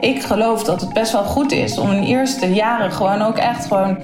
[0.00, 3.66] ik geloof dat het best wel goed is om in eerste jaren gewoon ook echt
[3.66, 3.98] gewoon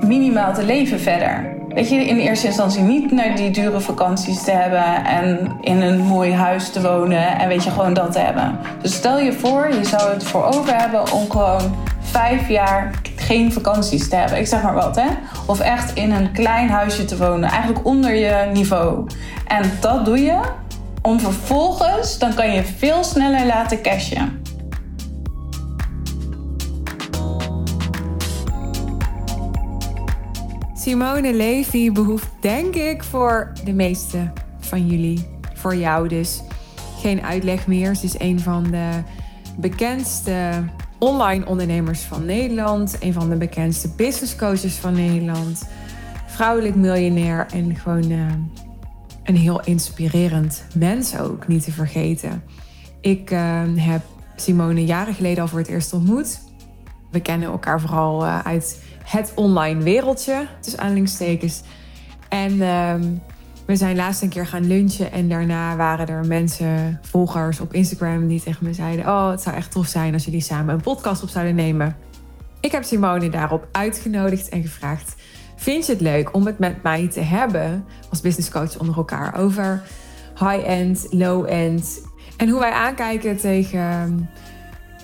[0.00, 1.58] minimaal te leven verder.
[1.68, 6.00] Weet je, in eerste instantie niet naar die dure vakanties te hebben en in een
[6.00, 8.58] mooi huis te wonen en weet je, gewoon dat te hebben.
[8.82, 13.52] Dus stel je voor, je zou het voor over hebben om gewoon vijf jaar geen
[13.52, 14.38] vakanties te hebben.
[14.38, 15.08] Ik zeg maar wat, hè?
[15.46, 19.06] Of echt in een klein huisje te wonen, eigenlijk onder je niveau.
[19.46, 20.40] En dat doe je
[21.02, 24.39] om vervolgens, dan kan je veel sneller laten cashen.
[30.90, 36.42] Simone Levy behoeft denk ik voor de meeste van jullie, voor jou dus,
[36.98, 37.94] geen uitleg meer.
[37.94, 38.88] Ze is een van de
[39.56, 40.64] bekendste
[40.98, 45.68] online ondernemers van Nederland, een van de bekendste business coaches van Nederland,
[46.26, 48.32] vrouwelijk miljonair en gewoon uh,
[49.24, 52.42] een heel inspirerend mens ook, niet te vergeten.
[53.00, 54.02] Ik uh, heb
[54.36, 56.40] Simone jaren geleden al voor het eerst ontmoet.
[57.10, 58.78] We kennen elkaar vooral uh, uit
[59.10, 61.62] het online wereldje, tussen aanhalingstekens.
[62.28, 63.02] En ehm,
[63.66, 68.28] we zijn laatst een keer gaan lunchen en daarna waren er mensen, volgers op Instagram,
[68.28, 71.22] die tegen me zeiden: Oh, het zou echt tof zijn als jullie samen een podcast
[71.22, 71.96] op zouden nemen.
[72.60, 75.14] Ik heb Simone daarop uitgenodigd en gevraagd:
[75.56, 79.38] Vind je het leuk om het met mij te hebben als business coach onder elkaar
[79.38, 79.82] over
[80.38, 82.00] high-end, low-end
[82.36, 84.30] en hoe wij aankijken tegen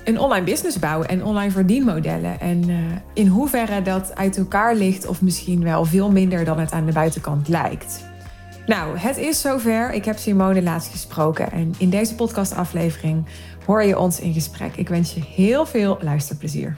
[0.06, 2.40] een online business bouwen en online verdienmodellen.
[2.40, 2.76] En uh,
[3.14, 6.92] in hoeverre dat uit elkaar ligt of misschien wel veel minder dan het aan de
[6.92, 8.04] buitenkant lijkt.
[8.66, 9.92] Nou, het is zover.
[9.92, 13.26] Ik heb Simone laatst gesproken en in deze podcastaflevering
[13.66, 14.76] hoor je ons in gesprek.
[14.76, 16.76] Ik wens je heel veel luisterplezier.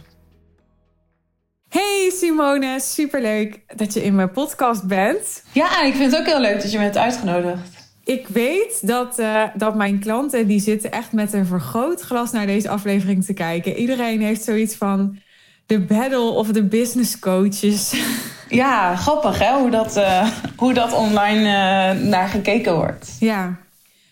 [1.68, 5.42] Hey Simone, superleuk dat je in mijn podcast bent.
[5.52, 7.77] Ja, ik vind het ook heel leuk dat je me hebt uitgenodigd
[8.08, 12.68] ik weet dat, uh, dat mijn klanten die zitten echt met een vergrootglas naar deze
[12.68, 13.76] aflevering te kijken.
[13.76, 15.18] Iedereen heeft zoiets van
[15.66, 17.92] de battle of the business coaches.
[18.48, 23.16] Ja, grappig hè, hoe dat, uh, hoe dat online uh, naar gekeken wordt.
[23.20, 23.56] Ja.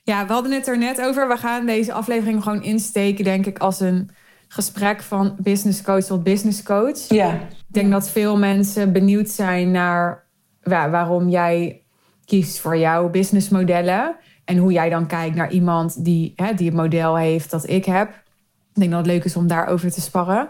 [0.03, 1.29] ja, we hadden het er net over.
[1.29, 4.11] We gaan deze aflevering gewoon insteken, denk ik, als een
[4.49, 7.09] gesprek van business coach tot business coach.
[7.09, 7.33] Ja.
[7.33, 10.25] Ik denk dat veel mensen benieuwd zijn naar
[10.63, 11.86] ja, waarom jij
[12.27, 14.17] kiest voor jouw businessmodellen.
[14.45, 17.85] En hoe jij dan kijkt naar iemand die, hè, die het model heeft dat ik
[17.85, 18.09] heb.
[18.75, 20.49] Ik denk dat het leuk is om daarover te sparren.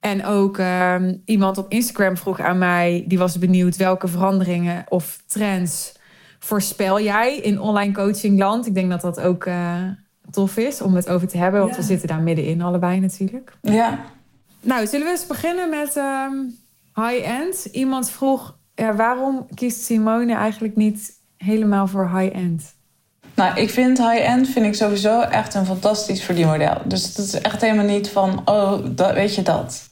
[0.00, 5.22] En ook uh, iemand op Instagram vroeg aan mij, die was benieuwd welke veranderingen of
[5.26, 5.94] trends
[6.38, 8.66] voorspel jij in online coachingland.
[8.66, 9.82] Ik denk dat dat ook uh,
[10.30, 11.78] tof is om het over te hebben, want ja.
[11.78, 13.52] we zitten daar middenin allebei natuurlijk.
[13.62, 13.98] Ja.
[14.60, 16.56] Nou, zullen we eens beginnen met um,
[16.94, 17.64] high-end?
[17.64, 22.74] Iemand vroeg, ja, waarom kiest Simone eigenlijk niet helemaal voor high-end?
[23.34, 26.76] Nou, ik vind high-end vind ik sowieso echt een fantastisch verdienmodel.
[26.84, 29.88] Dus het is echt helemaal niet van, oh, dat, weet je dat.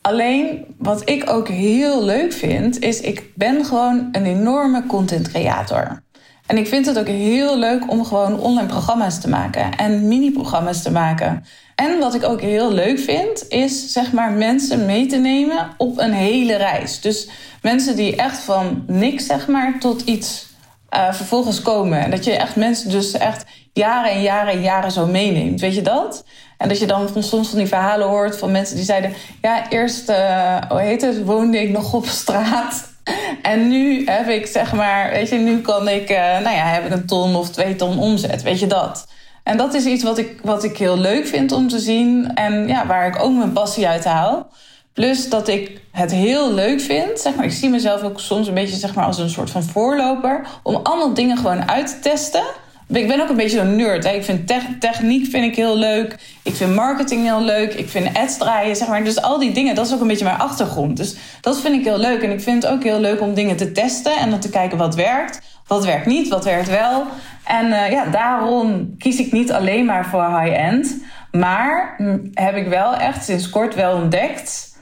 [0.00, 6.02] Alleen, wat ik ook heel leuk vind, is ik ben gewoon een enorme content creator.
[6.46, 10.82] En ik vind het ook heel leuk om gewoon online programma's te maken en mini-programma's
[10.82, 11.44] te maken.
[11.82, 15.98] En wat ik ook heel leuk vind, is zeg maar mensen mee te nemen op
[15.98, 17.00] een hele reis.
[17.00, 17.28] Dus
[17.62, 20.46] mensen die echt van niks zeg maar tot iets
[20.94, 22.00] uh, vervolgens komen.
[22.00, 25.60] En dat je echt mensen dus echt jaren en jaren en jaren zo meeneemt.
[25.60, 26.24] Weet je dat?
[26.58, 29.12] En dat je dan soms van die verhalen hoort van mensen die zeiden...
[29.40, 32.90] ja, eerst, uh, hoe heet het, woonde ik nog op straat...
[33.42, 36.86] En nu heb ik zeg maar, weet je, nu kan ik, uh, nou ja, heb
[36.86, 39.06] ik een ton of twee ton omzet, weet je dat.
[39.42, 42.68] En dat is iets wat ik, wat ik heel leuk vind om te zien en
[42.68, 44.50] ja, waar ik ook mijn passie uit haal.
[44.92, 48.54] Plus dat ik het heel leuk vind, zeg maar, ik zie mezelf ook soms een
[48.54, 52.42] beetje zeg maar, als een soort van voorloper, om allemaal dingen gewoon uit te testen.
[52.88, 54.04] Ik ben ook een beetje een nerd.
[54.04, 54.10] Hè.
[54.10, 56.16] Ik vind techniek vind ik heel leuk.
[56.42, 57.74] Ik vind marketing heel leuk.
[57.74, 59.04] Ik vind ads draaien, zeg maar.
[59.04, 60.96] Dus al die dingen, dat is ook een beetje mijn achtergrond.
[60.96, 62.22] Dus dat vind ik heel leuk.
[62.22, 64.78] En ik vind het ook heel leuk om dingen te testen en dan te kijken
[64.78, 65.40] wat werkt.
[65.72, 67.06] Wat werkt niet, wat werkt wel.
[67.44, 71.02] En uh, ja, daarom kies ik niet alleen maar voor high-end.
[71.30, 71.96] Maar
[72.34, 74.72] heb ik wel echt sinds kort wel ontdekt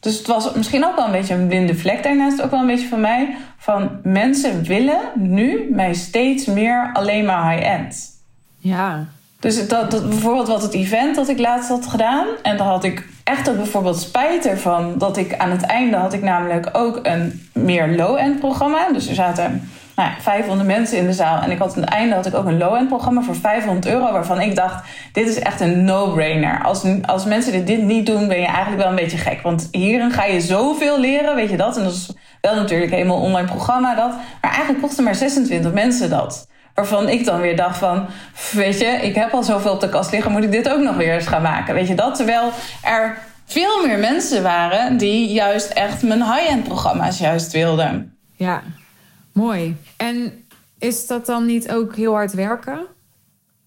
[0.00, 2.66] dus het was misschien ook wel een beetje een blinde vlek daarnaast ook wel een
[2.66, 3.36] beetje van mij.
[3.56, 8.08] Van mensen willen nu mij steeds meer alleen maar high-end.
[8.58, 9.06] Ja.
[9.40, 12.26] Dus dat, dat, bijvoorbeeld wat het event dat ik laatst had gedaan.
[12.42, 14.98] En dan had ik echt ook bijvoorbeeld spijt ervan.
[14.98, 18.92] Dat ik aan het einde had ik namelijk ook een meer low-end programma.
[18.92, 19.70] Dus er zaten
[20.00, 21.42] nou ja, 500 mensen in de zaal.
[21.42, 24.12] En ik had aan het einde had ik ook een low-end programma voor 500 euro.
[24.12, 26.62] Waarvan ik dacht, dit is echt een no-brainer.
[26.62, 29.42] Als, als mensen dit niet doen, ben je eigenlijk wel een beetje gek.
[29.42, 31.76] Want hierin ga je zoveel leren, weet je dat.
[31.76, 34.10] En dat is wel natuurlijk helemaal online programma dat.
[34.40, 36.48] Maar eigenlijk kosten maar 26 mensen dat.
[36.74, 38.06] Waarvan ik dan weer dacht van,
[38.52, 40.96] weet je, ik heb al zoveel op de kast liggen, moet ik dit ook nog
[40.96, 41.74] weer eens gaan maken?
[41.74, 42.14] Weet je dat?
[42.14, 42.50] Terwijl
[42.82, 48.18] er veel meer mensen waren die juist echt mijn high-end programma's juist wilden.
[48.36, 48.62] Ja,
[49.40, 49.76] mooi.
[49.96, 50.44] En
[50.78, 52.86] is dat dan niet ook heel hard werken?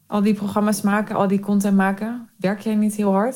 [0.08, 2.30] Al die programma's maken, al die content maken.
[2.38, 3.36] Werk jij niet heel hard?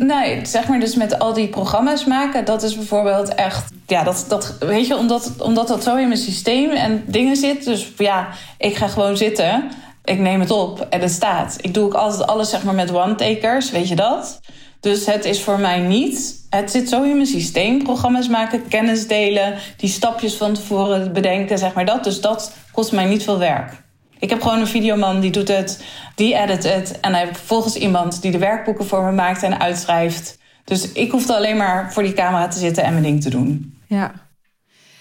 [0.00, 3.72] Nee, zeg maar dus met al die programma's maken, dat is bijvoorbeeld echt.
[3.86, 7.64] Ja, dat, dat weet je, omdat, omdat dat zo in mijn systeem en dingen zit.
[7.64, 9.70] Dus ja, ik ga gewoon zitten.
[10.04, 11.56] Ik neem het op en het staat.
[11.60, 14.40] Ik doe ook altijd alles zeg maar met one-takers, weet je dat?
[14.80, 16.46] Dus het is voor mij niet.
[16.50, 17.82] Het zit zo in mijn systeem.
[17.82, 22.04] Programma's maken, kennis delen, die stapjes van tevoren bedenken, zeg maar dat.
[22.04, 23.72] Dus dat kost mij niet veel werk.
[24.18, 25.84] Ik heb gewoon een videoman die doet het,
[26.14, 27.00] die edit het.
[27.00, 30.38] En hij heeft vervolgens iemand die de werkboeken voor me maakt en uitschrijft.
[30.64, 33.78] Dus ik hoef alleen maar voor die camera te zitten en mijn ding te doen.
[33.86, 34.12] Ja.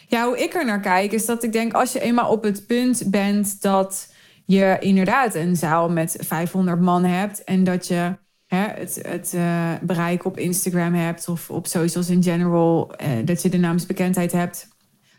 [0.08, 2.68] Ja, hoe ik er naar kijk is dat ik denk als je eenmaal op het
[2.68, 4.14] punt bent dat
[4.46, 9.72] je inderdaad een zaal met 500 man hebt en dat je hè, het, het uh,
[9.82, 14.68] bereik op Instagram hebt of op socials in general, uh, dat je de naamsbekendheid hebt,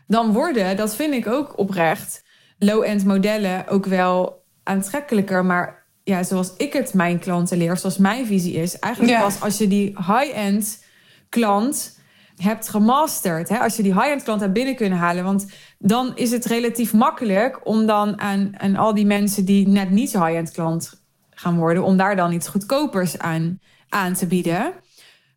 [0.07, 2.23] dan worden, dat vind ik ook oprecht,
[2.59, 5.45] low-end modellen ook wel aantrekkelijker.
[5.45, 9.21] Maar ja, zoals ik het mijn klanten leer, zoals mijn visie is, eigenlijk ja.
[9.21, 10.83] pas als je die high-end
[11.29, 11.97] klant
[12.35, 13.49] hebt gemasterd.
[13.49, 13.57] Hè?
[13.57, 15.23] Als je die high-end klant hebt binnen kunnen halen.
[15.23, 15.45] Want
[15.77, 20.09] dan is het relatief makkelijk om dan aan, aan al die mensen die net niet
[20.09, 20.98] zo high-end klant
[21.39, 23.59] gaan worden, om daar dan iets goedkopers aan,
[23.89, 24.73] aan te bieden.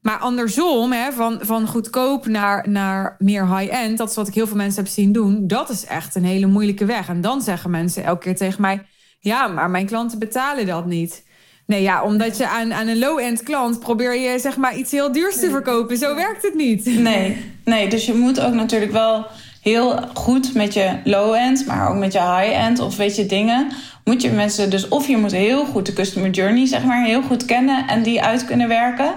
[0.01, 4.47] Maar andersom, hè, van, van goedkoop naar, naar meer high-end, dat is wat ik heel
[4.47, 7.09] veel mensen heb zien doen, dat is echt een hele moeilijke weg.
[7.09, 8.87] En dan zeggen mensen elke keer tegen mij:
[9.21, 11.25] Ja, maar mijn klanten betalen dat niet.
[11.67, 15.13] Nee, ja, omdat je aan, aan een low-end klant probeer je zeg maar iets heel
[15.13, 15.97] duurs te verkopen.
[15.97, 16.85] Zo werkt het niet.
[16.85, 19.27] Nee, nee, dus je moet ook natuurlijk wel
[19.63, 23.73] heel goed met je low-end, maar ook met je high-end of weet je dingen.
[24.05, 27.23] Moet je mensen dus, of je moet heel goed de customer journey, zeg maar, heel
[27.23, 29.15] goed kennen en die uit kunnen werken.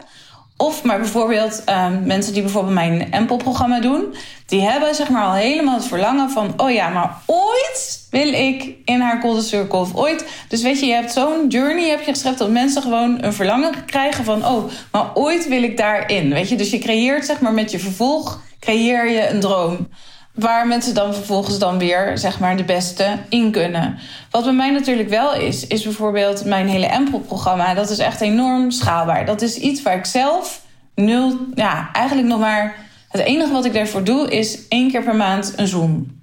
[0.57, 4.15] Of maar bijvoorbeeld um, mensen die bijvoorbeeld mijn Empel-programma doen,
[4.45, 8.73] die hebben zeg maar al helemaal het verlangen van, oh ja, maar ooit wil ik
[8.85, 10.25] in haar golden circle of ooit.
[10.47, 13.85] Dus weet je, je hebt zo'n journey heb je geschreven dat mensen gewoon een verlangen
[13.85, 16.33] krijgen van, oh, maar ooit wil ik daarin.
[16.33, 19.87] Weet je, dus je creëert zeg maar met je vervolg creëer je een droom.
[20.35, 23.97] Waar mensen dan vervolgens dan weer zeg maar de beste in kunnen.
[24.31, 27.73] Wat bij mij natuurlijk wel is, is bijvoorbeeld mijn hele Empel-programma.
[27.73, 29.25] Dat is echt enorm schaalbaar.
[29.25, 30.61] Dat is iets waar ik zelf
[30.95, 32.75] nul, ja, eigenlijk nog maar.
[33.09, 36.21] Het enige wat ik daarvoor doe is één keer per maand een Zoom.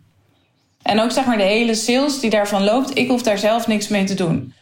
[0.83, 3.89] En ook zeg maar de hele sales die daarvan loopt, ik hoef daar zelf niks
[3.89, 4.55] mee te doen.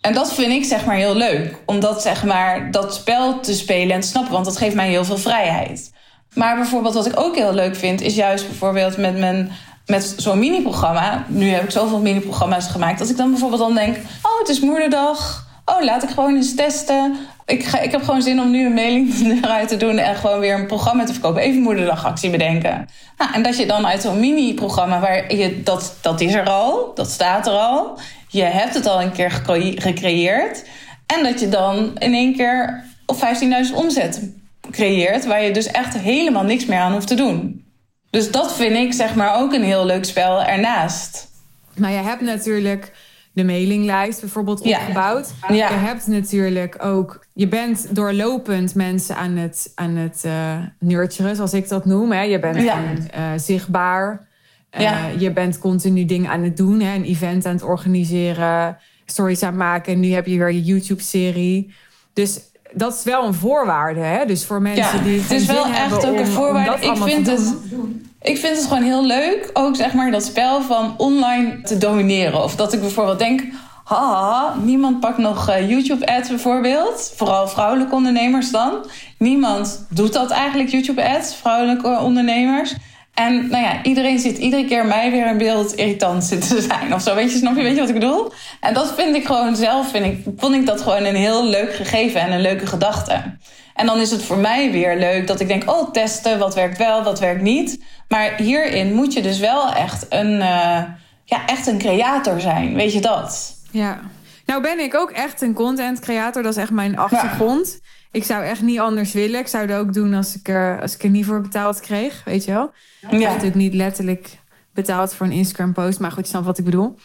[0.00, 1.58] En dat vind ik zeg maar heel leuk.
[1.66, 4.88] Om dat zeg maar dat spel te spelen en te snappen, want dat geeft mij
[4.88, 5.92] heel veel vrijheid.
[6.34, 9.52] Maar bijvoorbeeld wat ik ook heel leuk vind, is juist bijvoorbeeld met mijn
[9.86, 11.24] met zo'n mini-programma.
[11.28, 12.98] Nu heb ik zoveel mini-programma's gemaakt.
[12.98, 15.48] Dat ik dan bijvoorbeeld dan denk: Oh, het is moederdag.
[15.64, 17.16] Oh, laat ik gewoon eens testen.
[17.46, 20.40] Ik, ga, ik heb gewoon zin om nu een mailing eruit te doen en gewoon
[20.40, 21.42] weer een programma te verkopen.
[21.42, 22.88] Even moederdagactie bedenken.
[23.18, 26.92] Nou, en dat je dan uit zo'n mini-programma, waar je dat, dat is er al,
[26.94, 27.98] dat staat er al.
[28.28, 29.30] Je hebt het al een keer
[29.74, 30.64] gecreëerd.
[31.06, 34.20] En dat je dan in één keer op 15.000 omzet
[34.70, 37.64] creëert, waar je dus echt helemaal niks meer aan hoeft te doen.
[38.10, 41.28] Dus dat vind ik zeg maar ook een heel leuk spel ernaast.
[41.76, 42.92] Maar je hebt natuurlijk
[43.32, 45.32] de mailinglijst bijvoorbeeld opgebouwd.
[45.48, 45.54] Ja.
[45.54, 51.54] Je hebt natuurlijk ook, je bent doorlopend mensen aan het, aan het uh, nurturen, zoals
[51.54, 52.12] ik dat noem.
[52.12, 52.22] Hè.
[52.22, 52.82] Je bent ja.
[53.16, 54.28] uh, zichtbaar.
[54.80, 56.94] Uh, je bent continu dingen aan het doen, hè.
[56.94, 60.00] een event aan het organiseren, stories aan het maken.
[60.00, 61.74] Nu heb je weer je YouTube-serie.
[62.12, 62.40] Dus
[62.72, 64.26] dat is wel een voorwaarde, hè?
[64.26, 65.20] Dus voor mensen ja, die.
[65.20, 66.86] Het is wel echt ook een voorwaarde.
[66.86, 67.54] Ik vind het.
[68.22, 72.42] Ik vind het gewoon heel leuk, ook zeg maar dat spel van online te domineren.
[72.42, 73.42] Of dat ik bijvoorbeeld denk,
[73.84, 77.12] haha, niemand pakt nog uh, YouTube-ads bijvoorbeeld.
[77.16, 78.72] Vooral vrouwelijke ondernemers dan.
[79.18, 82.74] Niemand doet dat eigenlijk, YouTube-ads, vrouwelijke ondernemers.
[83.26, 86.94] En nou ja, iedereen zit iedere keer mij weer in beeld irritant zitten te zijn
[86.94, 87.14] of zo.
[87.14, 88.32] Weet je, snap je, weet je wat ik bedoel?
[88.60, 91.74] En dat vind ik gewoon zelf, vind ik, vond ik dat gewoon een heel leuk
[91.74, 93.22] gegeven en een leuke gedachte.
[93.74, 96.78] En dan is het voor mij weer leuk dat ik denk, oh, testen, wat werkt
[96.78, 97.84] wel, wat werkt niet.
[98.08, 100.82] Maar hierin moet je dus wel echt een, uh,
[101.24, 103.54] ja, echt een creator zijn, weet je dat?
[103.70, 104.00] Ja.
[104.46, 107.78] Nou ben ik ook echt een content creator, dat is echt mijn achtergrond.
[107.82, 107.88] Ja.
[108.12, 109.40] Ik zou echt niet anders willen.
[109.40, 112.24] Ik zou het ook doen als ik er, als ik er niet voor betaald kreeg,
[112.24, 112.70] weet je wel.
[113.00, 114.38] Ik heb natuurlijk niet letterlijk
[114.74, 116.96] betaald voor een Instagram post, maar goed, je snapt wat ik bedoel.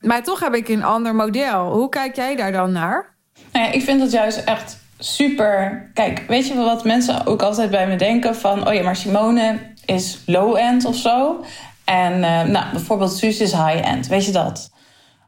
[0.00, 1.72] Maar toch heb ik een ander model.
[1.72, 3.16] Hoe kijk jij daar dan naar?
[3.52, 5.90] Nou ja, ik vind het juist echt super.
[5.94, 9.58] Kijk, weet je wat mensen ook altijd bij me denken van, oh ja, maar Simone
[9.84, 11.44] is low-end of zo.
[11.84, 14.70] En uh, nou, bijvoorbeeld Suus is high-end, weet je dat?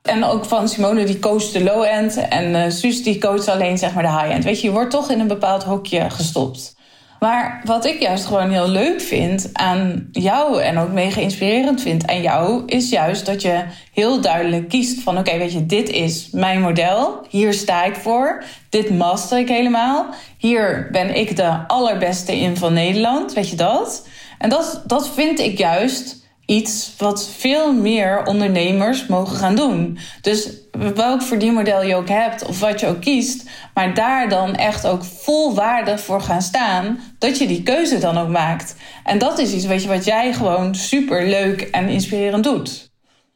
[0.02, 2.16] En ook van Simone, die coacht de low-end.
[2.28, 4.44] En uh, Suus, die coacht alleen zeg maar de high-end.
[4.44, 6.78] Weet je, je wordt toch in een bepaald hokje gestopt.
[7.20, 12.06] Maar wat ik juist gewoon heel leuk vind aan jou en ook mega inspirerend vind
[12.06, 16.28] aan jou, is juist dat je heel duidelijk kiest van oké, weet je, dit is
[16.32, 17.26] mijn model.
[17.28, 18.44] Hier sta ik voor.
[18.68, 20.06] Dit master ik helemaal.
[20.38, 23.32] Hier ben ik de allerbeste in van Nederland.
[23.32, 24.06] Weet je dat?
[24.38, 26.19] En dat, dat vind ik juist
[26.50, 29.98] iets wat veel meer ondernemers mogen gaan doen.
[30.20, 30.50] Dus
[30.94, 35.04] welk verdienmodel je ook hebt of wat je ook kiest, maar daar dan echt ook
[35.04, 38.76] volwaardig voor gaan staan, dat je die keuze dan ook maakt.
[39.04, 42.90] En dat is iets weet je, wat jij gewoon super leuk en inspirerend doet.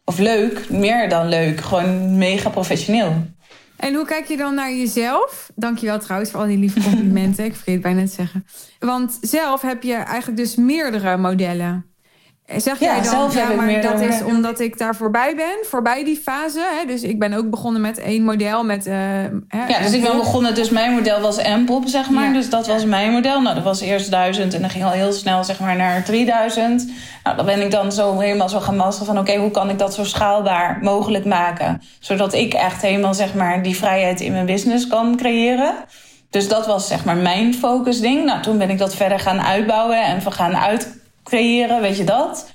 [0.04, 3.26] Of leuk, meer dan leuk, gewoon mega professioneel.
[3.76, 5.50] En hoe kijk je dan naar jezelf?
[5.54, 7.44] Dankjewel trouwens voor al die lieve complimenten.
[7.50, 8.44] Ik vergeet bijna te zeggen.
[8.78, 11.93] Want zelf heb je eigenlijk dus meerdere modellen.
[12.46, 16.60] Zeg jij dan, ja, maar dat is omdat ik daar voorbij ben, voorbij die fase.
[16.60, 16.86] Hè?
[16.86, 18.64] Dus ik ben ook begonnen met één model.
[18.64, 19.22] Met, uh,
[19.68, 22.32] ja, dus ik ben begonnen, dus mijn model was M-pop, zeg maar.
[22.32, 23.40] Dus dat was mijn model.
[23.40, 26.90] Nou, dat was eerst 1000 en dan ging al heel snel, zeg maar, naar 3000.
[27.22, 29.18] Nou, dan ben ik dan zo helemaal zo gaan masteren van...
[29.18, 31.82] oké, hoe kan ik dat zo schaalbaar mogelijk maken?
[31.98, 35.74] Zodat ik echt helemaal, zeg maar, die vrijheid in mijn business kan creëren.
[36.30, 38.24] Dus dat was, zeg maar, mijn focusding.
[38.24, 42.52] Nou, toen ben ik dat verder gaan uitbouwen en gaan uit creëren, weet je dat?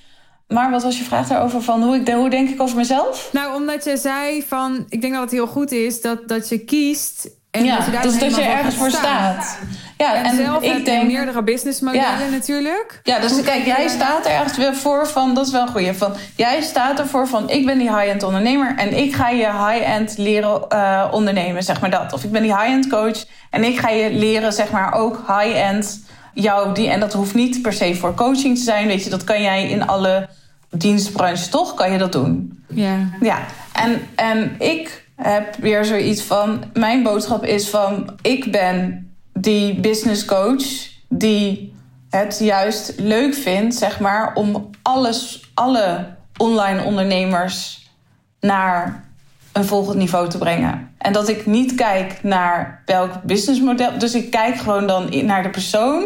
[0.47, 3.29] Maar wat was je vraag daarover van hoe, ik, hoe denk ik over mezelf?
[3.31, 6.57] Nou, omdat je zei van, ik denk dat het heel goed is dat, dat je
[6.57, 9.57] kiest en ja, dat je daar dus dat je ergens voor staat.
[9.97, 12.99] Ja, en, en zelf ik denk meerdere businessmodellen natuurlijk.
[13.03, 15.93] Ja, dus kijk, jij staat er echt weer voor van, dat is wel een goeie,
[15.93, 20.17] van jij staat ervoor van, ik ben die high-end ondernemer en ik ga je high-end
[20.17, 22.13] leren uh, ondernemen, zeg maar dat.
[22.13, 26.07] Of ik ben die high-end coach en ik ga je leren, zeg maar, ook high-end
[26.33, 29.23] jou die, en dat hoeft niet per se voor coaching te zijn, weet je, dat
[29.23, 30.29] kan jij in alle
[30.69, 32.63] dienstbranches toch, kan je dat doen.
[32.67, 33.09] Ja.
[33.21, 39.79] Ja, en, en ik heb weer zoiets van, mijn boodschap is van, ik ben die
[39.79, 41.73] business coach die
[42.09, 46.05] het juist leuk vindt, zeg maar, om alles, alle
[46.37, 47.87] online ondernemers
[48.39, 49.08] naar
[49.53, 50.91] een volgend niveau te brengen.
[50.97, 53.97] En dat ik niet kijk naar welk businessmodel.
[53.97, 56.05] Dus ik kijk gewoon dan naar de persoon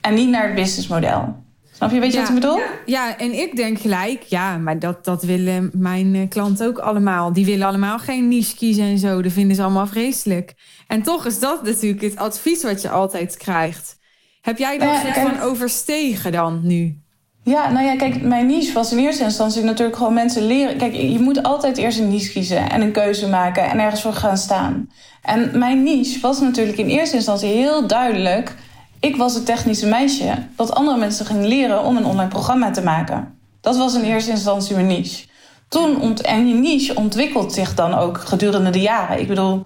[0.00, 1.42] en niet naar het businessmodel.
[1.72, 2.60] Snap je, weet je wat ik bedoel?
[2.86, 7.32] Ja, en ik denk gelijk, ja, maar dat, dat willen mijn eh, klanten ook allemaal.
[7.32, 9.22] Die willen allemaal geen niche kiezen en zo.
[9.22, 10.54] Dat vinden ze allemaal vreselijk.
[10.86, 13.98] En toch is dat natuurlijk het advies wat je altijd krijgt.
[14.40, 17.03] Heb jij dat ja, van overstegen dan nu?
[17.44, 20.76] Ja, nou ja, kijk, mijn niche was in eerste instantie natuurlijk gewoon mensen leren.
[20.76, 24.12] Kijk, je moet altijd eerst een niche kiezen en een keuze maken en ergens voor
[24.12, 24.90] gaan staan.
[25.22, 28.54] En mijn niche was natuurlijk in eerste instantie heel duidelijk.
[29.00, 32.82] Ik was het technische meisje dat andere mensen gingen leren om een online programma te
[32.82, 33.38] maken.
[33.60, 35.26] Dat was in eerste instantie mijn niche.
[35.68, 39.20] Toen ont en je niche ontwikkelt zich dan ook gedurende de jaren.
[39.20, 39.64] Ik bedoel,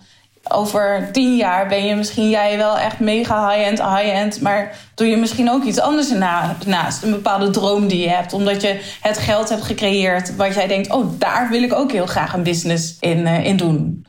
[0.49, 4.41] over tien jaar ben je misschien jij wel echt mega high-end, high-end.
[4.41, 6.11] Maar doe je misschien ook iets anders
[6.67, 7.03] naast.
[7.03, 8.33] Een bepaalde droom die je hebt.
[8.33, 10.37] Omdat je het geld hebt gecreëerd.
[10.37, 13.57] Wat jij denkt, oh, daar wil ik ook heel graag een business in, uh, in
[13.57, 14.07] doen.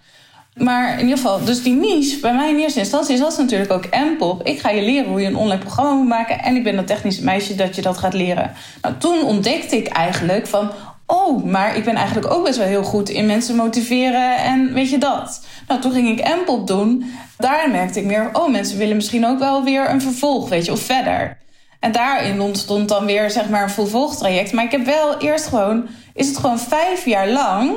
[0.59, 3.71] Maar in ieder geval, dus die niche, bij mij in eerste instantie is dat natuurlijk
[3.71, 4.43] ook M-pop.
[4.43, 6.39] Ik ga je leren hoe je een online programma moet maken.
[6.39, 8.51] En ik ben dat technische meisje dat je dat gaat leren.
[8.81, 10.71] Nou, toen ontdekte ik eigenlijk van,
[11.09, 14.89] oh, maar ik ben eigenlijk ook best wel heel goed in mensen motiveren en weet
[14.89, 15.45] je dat.
[15.67, 17.11] Nou, toen ging ik M-pop doen.
[17.37, 20.71] Daar merkte ik meer, oh, mensen willen misschien ook wel weer een vervolg, weet je,
[20.71, 21.37] of verder.
[21.79, 24.51] En daarin ontstond dan weer, zeg maar, een vervolgtraject.
[24.51, 27.75] Maar ik heb wel eerst gewoon, is het gewoon vijf jaar lang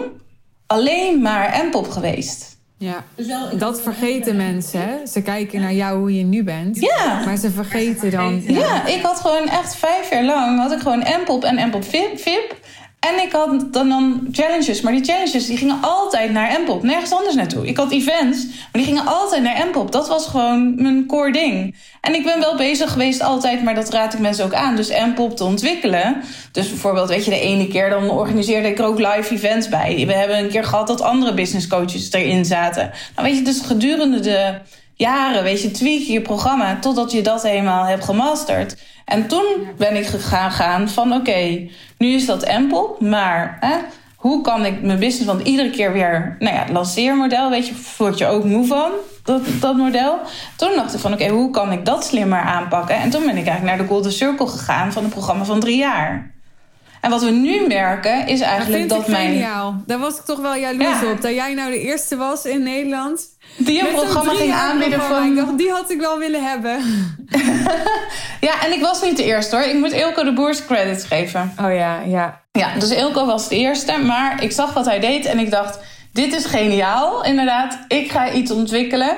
[0.67, 2.53] alleen maar M-pop geweest.
[2.79, 3.05] Ja,
[3.57, 4.81] dat vergeten mensen.
[4.81, 5.07] Hè?
[5.07, 6.81] Ze kijken naar jou hoe je nu bent.
[6.81, 7.23] Ja.
[7.25, 8.43] Maar ze vergeten dan.
[8.47, 8.59] Ja.
[8.59, 12.57] ja, ik had gewoon echt vijf jaar lang had ik gewoon M-pop en M-pop VIP.
[13.11, 14.81] En ik had dan, dan challenges.
[14.81, 16.83] Maar die challenges die gingen altijd naar M-pop.
[16.83, 17.67] Nergens anders naartoe.
[17.67, 19.93] Ik had events, maar die gingen altijd naar M-pop.
[19.93, 21.77] Dat was gewoon mijn core ding.
[22.01, 24.77] En ik ben wel bezig geweest altijd, maar dat raad ik mensen ook aan.
[24.77, 26.23] Dus M-pop te ontwikkelen.
[26.53, 30.05] Dus bijvoorbeeld, weet je, de ene keer dan organiseerde ik er ook live events bij.
[30.07, 32.91] We hebben een keer gehad dat andere business coaches erin zaten.
[33.17, 34.55] Nou weet je, dus gedurende de
[34.95, 38.77] jaren, weet je, tweak je programma totdat je dat helemaal hebt gemasterd.
[39.05, 39.45] En toen
[39.77, 41.69] ben ik gegaan gaan van oké,
[41.99, 43.77] nu is dat Empel, maar hè,
[44.17, 48.19] hoe kan ik mijn business, want iedere keer weer, nou ja, lanceermodel, weet je, word
[48.19, 48.91] je ook moe van,
[49.25, 50.19] dat, dat model.
[50.57, 52.97] Toen dacht ik van oké, hoe kan ik dat slimmer aanpakken?
[52.97, 55.77] En toen ben ik eigenlijk naar de Golden Circle gegaan van een programma van drie
[55.77, 56.35] jaar.
[57.03, 59.31] En wat we nu merken is eigenlijk dat, dat mijn.
[59.31, 59.83] Geniaal.
[59.87, 61.11] Daar was ik toch wel jaloers ja.
[61.11, 61.23] op.
[61.23, 63.27] Dat jij nou de eerste was in Nederland.
[63.57, 65.35] Die een programma ging aanbieden van.
[65.35, 66.79] Dacht, die had ik wel willen hebben.
[68.49, 69.65] ja, en ik was niet de eerste hoor.
[69.65, 71.53] Ik moet Ilko de Boers credits geven.
[71.61, 72.41] Oh ja, ja.
[72.53, 73.99] Ja, dus Ilko was de eerste.
[73.99, 75.79] Maar ik zag wat hij deed en ik dacht:
[76.13, 77.25] dit is geniaal.
[77.25, 79.17] Inderdaad, ik ga iets ontwikkelen.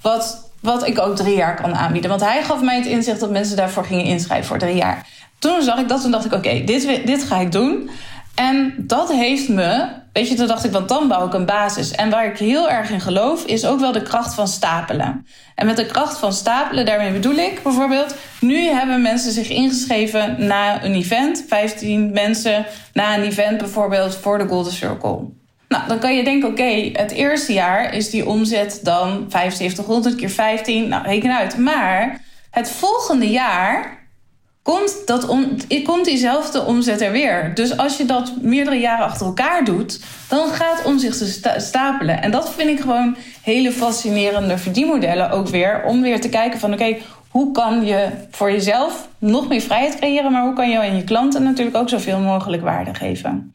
[0.00, 2.10] Wat, wat ik ook drie jaar kan aanbieden.
[2.10, 5.06] Want hij gaf mij het inzicht dat mensen daarvoor gingen inschrijven voor drie jaar.
[5.38, 7.90] Toen zag ik dat, toen dacht ik: oké, dit, dit ga ik doen.
[8.36, 11.90] En dat heeft me, weet je, toen dacht ik, want dan bouw ik een basis.
[11.90, 15.26] En waar ik heel erg in geloof, is ook wel de kracht van stapelen.
[15.54, 20.46] En met de kracht van stapelen, daarmee bedoel ik bijvoorbeeld, nu hebben mensen zich ingeschreven
[20.46, 25.18] na een event, 15 mensen na een event bijvoorbeeld voor de Golden Circle.
[25.68, 30.30] Nou, dan kan je denken, oké, het eerste jaar is die omzet dan 7500 keer
[30.30, 31.58] 15, nou reken uit.
[31.58, 34.05] Maar het volgende jaar
[34.66, 37.54] komt, dat om, komt diezelfde omzet er weer.
[37.54, 42.22] Dus als je dat meerdere jaren achter elkaar doet, dan gaat omzicht stapelen.
[42.22, 45.82] En dat vind ik gewoon hele fascinerende verdienmodellen ook weer.
[45.84, 46.96] Om weer te kijken van oké,
[47.28, 51.04] hoe kan je voor jezelf nog meer vrijheid creëren, maar hoe kan je aan je
[51.04, 53.54] klanten natuurlijk ook zoveel mogelijk waarde geven.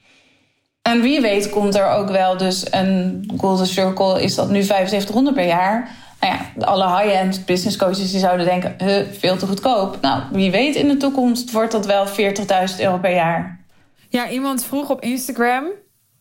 [0.81, 5.35] En wie weet komt er ook wel dus een Golden Circle, is dat nu 7500
[5.35, 5.89] per jaar
[6.21, 8.75] nou ja, alle high-end business coaches die zouden denken,
[9.19, 10.01] veel te goedkoop.
[10.01, 12.13] Nou, wie weet in de toekomst wordt dat wel 40.000
[12.79, 13.59] euro per jaar.
[14.09, 15.65] Ja, iemand vroeg op Instagram,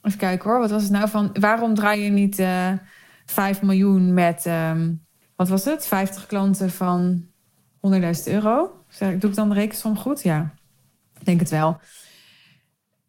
[0.02, 2.78] even kijken hoor, wat was het nou van, waarom draai je niet uh, eh,
[3.26, 7.24] 5 miljoen met, um, wat was het, 50 klanten van
[7.80, 8.84] 100.000 euro?
[8.88, 10.22] Zeg, doe ik dan de rekensom goed?
[10.22, 10.54] Ja,
[11.18, 11.80] ik denk het wel.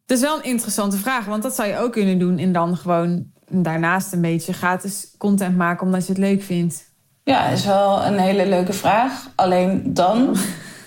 [0.01, 2.77] Het is wel een interessante vraag, want dat zou je ook kunnen doen en dan
[2.77, 6.89] gewoon daarnaast een beetje gratis content maken omdat je het leuk vindt?
[7.23, 9.29] Ja, is wel een hele leuke vraag.
[9.35, 10.35] Alleen dan,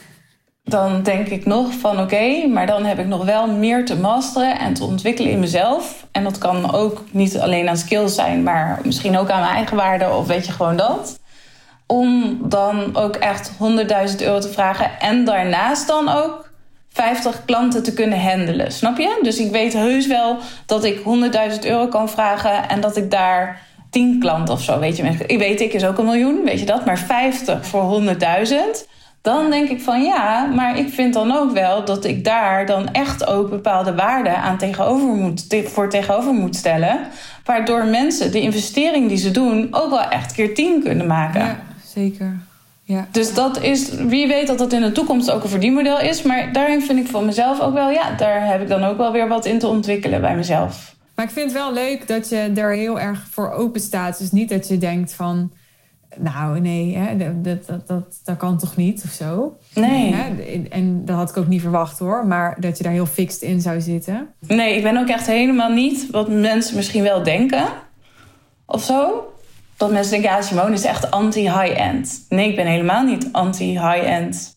[0.74, 4.58] dan denk ik nog van oké, maar dan heb ik nog wel meer te masteren
[4.58, 6.06] en te ontwikkelen in mezelf.
[6.12, 9.76] En dat kan ook niet alleen aan skills zijn, maar misschien ook aan mijn eigen
[9.76, 11.20] waarde of weet je gewoon dat.
[11.86, 13.56] Om dan ook echt 100.000
[14.18, 16.43] euro te vragen en daarnaast dan ook
[16.94, 18.72] 50 klanten te kunnen handelen.
[18.72, 19.18] Snap je?
[19.22, 21.02] Dus ik weet heus wel dat ik 100.000
[21.66, 23.60] euro kan vragen en dat ik daar
[23.90, 25.02] 10 klanten of zo, weet je.
[25.26, 26.84] Ik weet, ik is ook een miljoen, weet je dat?
[26.84, 28.54] Maar 50 voor 100.000.
[29.22, 32.92] Dan denk ik van ja, maar ik vind dan ook wel dat ik daar dan
[32.92, 36.98] echt ook bepaalde waarden aan tegenover moet, voor tegenover moet stellen.
[37.44, 41.40] Waardoor mensen de investering die ze doen ook wel echt keer 10 kunnen maken.
[41.40, 42.38] Ja, zeker.
[42.86, 43.08] Ja.
[43.10, 46.22] Dus dat is, wie weet dat dat in de toekomst ook een verdienmodel is.
[46.22, 49.12] Maar daarin vind ik voor mezelf ook wel, ja, daar heb ik dan ook wel
[49.12, 50.94] weer wat in te ontwikkelen bij mezelf.
[51.14, 54.18] Maar ik vind het wel leuk dat je er heel erg voor open staat.
[54.18, 55.52] Dus niet dat je denkt van,
[56.18, 59.56] nou nee, hè, dat, dat, dat, dat kan toch niet of zo.
[59.74, 60.14] Nee.
[60.14, 60.62] Hè?
[60.70, 63.60] En dat had ik ook niet verwacht hoor, maar dat je daar heel fixed in
[63.60, 64.28] zou zitten.
[64.40, 67.64] Nee, ik ben ook echt helemaal niet wat mensen misschien wel denken
[68.66, 69.33] of zo
[69.76, 72.24] dat mensen denken, ja, Simone is echt anti-high-end.
[72.28, 74.56] Nee, ik ben helemaal niet anti-high-end.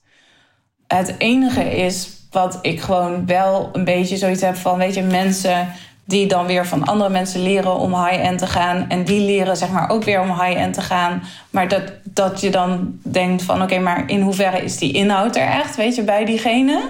[0.87, 5.67] Het enige is wat ik gewoon wel een beetje zoiets heb van, weet je, mensen
[6.05, 8.85] die dan weer van andere mensen leren om high-end te gaan.
[8.89, 11.23] En die leren zeg maar ook weer om high-end te gaan.
[11.49, 15.47] Maar dat, dat je dan denkt van, oké, maar in hoeverre is die inhoud er
[15.47, 16.81] echt, weet je, bij diegene?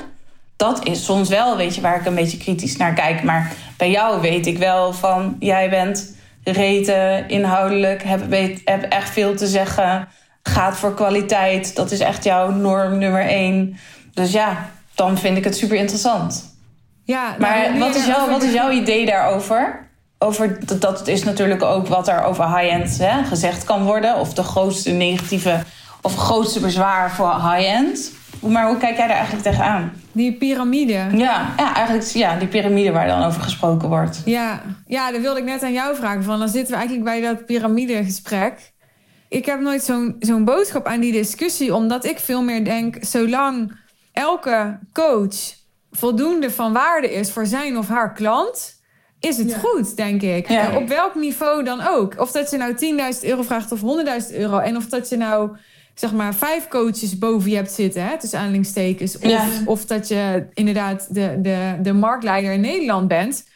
[0.56, 3.24] Dat is soms wel, weet je, waar ik een beetje kritisch naar kijk.
[3.24, 6.16] Maar bij jou weet ik wel van, jij bent
[6.52, 10.08] reten, inhoudelijk, heb, weet, heb echt veel te zeggen.
[10.44, 13.78] Gaat voor kwaliteit, dat is echt jouw norm nummer één.
[14.14, 16.56] Dus ja, dan vind ik het super interessant.
[17.04, 19.88] Ja, maar nou, wat, is jouw, wat is jouw idee daarover?
[20.20, 24.16] Over, dat, dat is natuurlijk ook wat er over high-end gezegd kan worden.
[24.16, 25.64] Of de grootste negatieve
[26.02, 28.12] of grootste bezwaar voor high-end.
[28.50, 29.92] Maar hoe kijk jij daar eigenlijk tegenaan?
[30.12, 31.08] Die piramide.
[31.12, 34.22] Ja, ja, eigenlijk ja, die piramide waar dan over gesproken wordt.
[34.26, 36.24] Ja, ja dat wilde ik net aan jou vragen.
[36.24, 38.72] Van, dan zitten we eigenlijk bij dat piramidegesprek.
[39.30, 43.72] Ik heb nooit zo'n zo'n boodschap aan die discussie, omdat ik veel meer denk: zolang
[44.12, 45.56] elke coach
[45.92, 48.82] voldoende van waarde is voor zijn of haar klant,
[49.20, 50.50] is het goed, denk ik.
[50.50, 50.76] Ja.
[50.76, 52.20] Op welk niveau dan ook.
[52.20, 52.74] Of dat je nou
[53.22, 54.58] 10.000 euro vraagt of 100.000 euro.
[54.58, 55.58] En of dat je nou
[56.00, 59.18] zeg maar vijf coaches boven je hebt zitten, hè, tussen aanhalingstekens.
[59.18, 63.48] Of, of dat je inderdaad de, de, de marktleider in Nederland bent.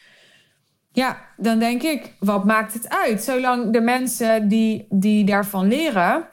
[0.92, 3.22] Ja, dan denk ik, wat maakt het uit?
[3.22, 6.28] Zolang de mensen die, die daarvan leren,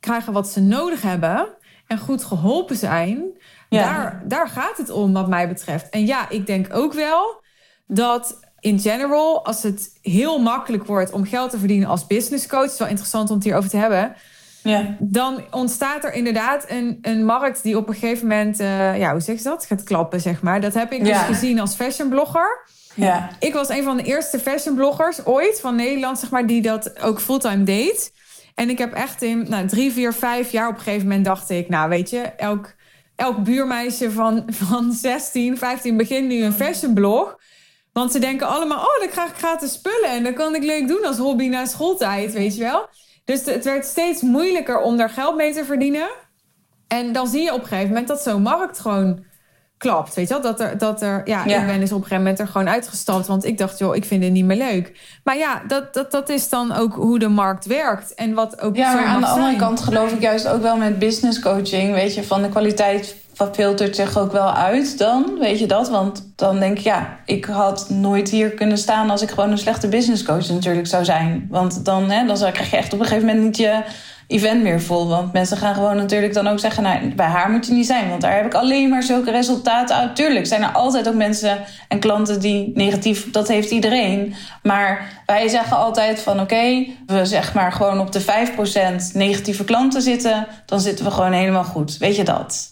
[0.00, 1.48] krijgen wat ze nodig hebben
[1.86, 3.24] en goed geholpen zijn,
[3.68, 5.88] daar, daar gaat het om, wat mij betreft.
[5.88, 7.42] En ja, ik denk ook wel
[7.86, 12.64] dat in general, als het heel makkelijk wordt om geld te verdienen als business coach,
[12.64, 14.14] is wel interessant om het hierover te hebben
[14.62, 14.96] Ja.
[14.98, 19.20] Dan ontstaat er inderdaad een, een markt die op een gegeven moment, uh, ja, hoe
[19.20, 19.66] zeg je dat?
[19.66, 20.60] Gaat klappen, zeg maar.
[20.60, 22.70] Dat heb ik dus gezien als fashionblogger.
[22.94, 23.30] Ja.
[23.38, 27.20] Ik was een van de eerste fashionbloggers ooit van Nederland, zeg maar, die dat ook
[27.20, 28.12] fulltime deed.
[28.54, 31.50] En ik heb echt in nou, drie, vier, vijf jaar op een gegeven moment dacht
[31.50, 32.74] ik, nou weet je, elk,
[33.16, 37.40] elk buurmeisje van, van 16, 15 begint nu een fashionblog.
[37.92, 40.10] Want ze denken allemaal, oh, dan krijg ik gratis spullen.
[40.10, 42.88] En dat kan ik leuk doen als hobby na schooltijd, weet je wel.
[43.24, 46.08] Dus het werd steeds moeilijker om daar geld mee te verdienen.
[46.88, 49.24] En dan zie je op een gegeven moment dat zo'n markt gewoon
[49.76, 50.14] klapt.
[50.14, 50.42] Weet je wel?
[50.42, 53.26] Dat er, dat er ja, ik ben dus op een gegeven moment er gewoon uitgestapt.
[53.26, 54.92] Want ik dacht, joh, ik vind het niet meer leuk.
[55.24, 58.14] Maar ja, dat, dat, dat is dan ook hoe de markt werkt.
[58.14, 59.58] En wat ook Ja, maar aan de andere zijn.
[59.58, 61.92] kant geloof ik juist ook wel met business coaching.
[61.94, 63.16] Weet je, van de kwaliteit
[63.52, 65.38] filtert zich ook wel uit dan.
[65.38, 65.88] Weet je dat?
[65.88, 69.10] Want dan denk ik, ja, ik had nooit hier kunnen staan...
[69.10, 71.46] als ik gewoon een slechte business coach natuurlijk zou zijn.
[71.50, 73.82] Want dan, hè, dan krijg je echt op een gegeven moment niet je
[74.26, 75.08] event meer vol.
[75.08, 76.82] Want mensen gaan gewoon natuurlijk dan ook zeggen...
[76.82, 79.96] nou, bij haar moet je niet zijn, want daar heb ik alleen maar zulke resultaten
[79.96, 80.16] uit.
[80.16, 83.30] Tuurlijk zijn er altijd ook mensen en klanten die negatief...
[83.30, 84.34] dat heeft iedereen.
[84.62, 88.24] Maar wij zeggen altijd van oké, we zeg maar gewoon op de 5%
[89.12, 90.46] negatieve klanten zitten...
[90.66, 91.98] dan zitten we gewoon helemaal goed.
[91.98, 92.71] Weet je dat?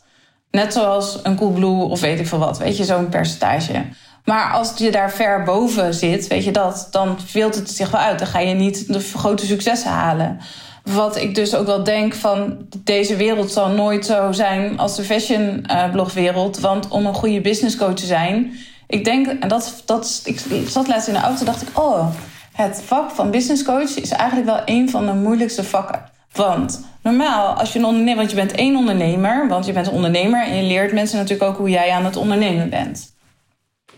[0.50, 2.58] Net zoals een Coolblue of weet ik veel wat.
[2.58, 3.84] Weet je, zo'n percentage.
[4.24, 6.88] Maar als je daar ver boven zit, weet je dat...
[6.90, 8.18] dan veelt het zich wel uit.
[8.18, 10.38] Dan ga je niet de grote successen halen.
[10.84, 15.04] Wat ik dus ook wel denk van deze wereld zal nooit zo zijn als de
[15.04, 16.58] fashion uh, blogwereld.
[16.58, 18.52] Want om een goede business coach te zijn,
[18.86, 22.06] ik denk, en dat, dat ik zat laatst in de auto, dacht ik, oh,
[22.52, 26.02] het vak van business coach is eigenlijk wel een van de moeilijkste vakken.
[26.32, 29.92] Want normaal, als je een ondernemer, want je bent één ondernemer, want je bent een
[29.92, 33.18] ondernemer en je leert mensen natuurlijk ook hoe jij aan het ondernemen bent.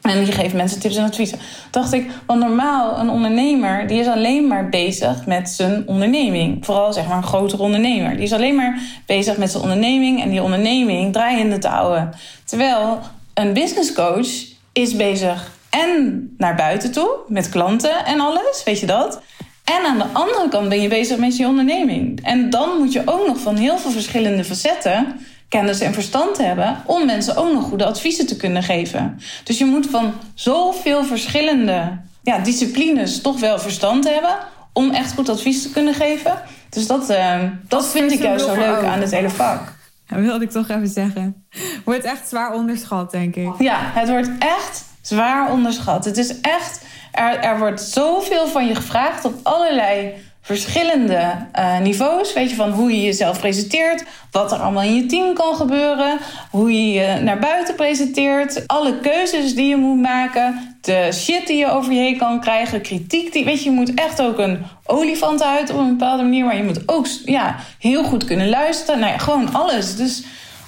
[0.02, 1.38] En je geeft mensen tips en adviezen.
[1.70, 6.64] Dacht ik, want normaal een ondernemer die is alleen maar bezig met zijn onderneming.
[6.64, 8.14] Vooral zeg maar een grotere ondernemer.
[8.14, 12.14] Die is alleen maar bezig met zijn onderneming en die onderneming draaiende te houden.
[12.44, 13.00] Terwijl
[13.34, 14.28] een business coach
[14.72, 19.20] is bezig en naar buiten toe met klanten en alles, weet je dat?
[19.64, 22.20] En aan de andere kant ben je bezig met je onderneming.
[22.22, 26.82] En dan moet je ook nog van heel veel verschillende facetten kennis en verstand hebben
[26.86, 29.20] om mensen ook nog goede adviezen te kunnen geven.
[29.44, 34.36] Dus je moet van zoveel verschillende ja, disciplines toch wel verstand hebben
[34.72, 36.42] om echt goed advies te kunnen geven.
[36.68, 39.80] Dus dat, uh, dat vind ik juist zo leuk aan het hele vak.
[40.06, 41.46] Dat wilde ik toch even zeggen.
[41.84, 43.52] Wordt echt zwaar onderschat, denk ik.
[43.58, 46.04] Ja, het wordt echt zwaar onderschat.
[46.04, 46.80] Het is echt,
[47.12, 52.32] er, wordt zoveel van je gevraagd op allerlei verschillende uh, niveaus.
[52.32, 56.18] Weet je, van hoe je jezelf presenteert, wat er allemaal in je team kan gebeuren,
[56.50, 61.56] hoe je je naar buiten presenteert, alle keuzes die je moet maken, de shit die
[61.56, 64.66] je over je heen kan krijgen, kritiek die, weet je, je moet echt ook een
[64.86, 69.00] olifant uit op een bepaalde manier, maar je moet ook ja, heel goed kunnen luisteren.
[69.00, 69.96] Nou ja, gewoon alles.
[69.96, 70.24] Dus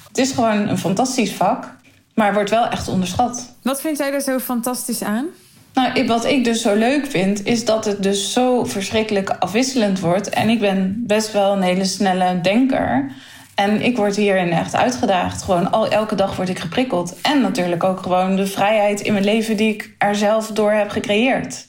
[0.07, 1.75] het is gewoon een fantastisch vak,
[2.13, 3.55] maar wordt wel echt onderschat.
[3.61, 5.25] Wat vind jij er zo fantastisch aan?
[5.75, 10.29] Nou, wat ik dus zo leuk vind, is dat het dus zo verschrikkelijk afwisselend wordt.
[10.29, 13.11] En ik ben best wel een hele snelle denker.
[13.55, 15.41] En ik word hierin echt uitgedaagd.
[15.41, 17.21] Gewoon al, elke dag word ik geprikkeld.
[17.21, 20.89] En natuurlijk ook gewoon de vrijheid in mijn leven die ik er zelf door heb
[20.89, 21.67] gecreëerd.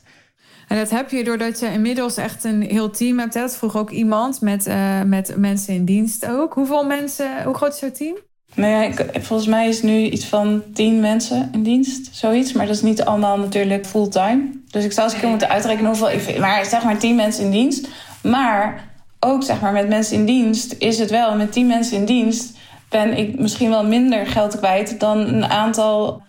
[0.69, 3.57] En dat heb je doordat je inmiddels echt een heel team hebt.
[3.57, 6.55] Vroeg ook iemand met, uh, met mensen in dienst ook.
[6.55, 8.17] Hoeveel mensen, hoe groot is jouw team?
[8.57, 12.53] Nou ja, ik, volgens mij is nu iets van tien mensen in dienst, zoiets.
[12.53, 14.51] Maar dat is niet allemaal natuurlijk fulltime.
[14.71, 16.11] Dus ik zou eens een moeten uitrekenen hoeveel...
[16.11, 17.89] Ik, maar zeg maar tien mensen in dienst.
[18.23, 18.89] Maar
[19.21, 21.37] ook zeg maar met mensen in dienst is het wel...
[21.37, 22.57] met tien mensen in dienst
[22.89, 25.01] ben ik misschien wel minder geld kwijt...
[25.01, 26.23] dan een aantal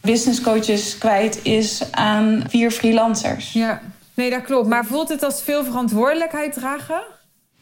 [0.00, 3.52] business coaches kwijt is aan vier freelancers.
[3.52, 3.80] Ja,
[4.14, 4.68] nee, dat klopt.
[4.68, 7.02] Maar voelt het als veel verantwoordelijkheid dragen?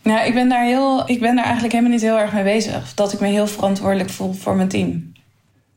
[0.04, 2.94] Nou, ik ben daar heel, ik ben daar eigenlijk helemaal niet heel erg mee bezig.
[2.94, 5.12] Dat ik me heel verantwoordelijk voel voor mijn team.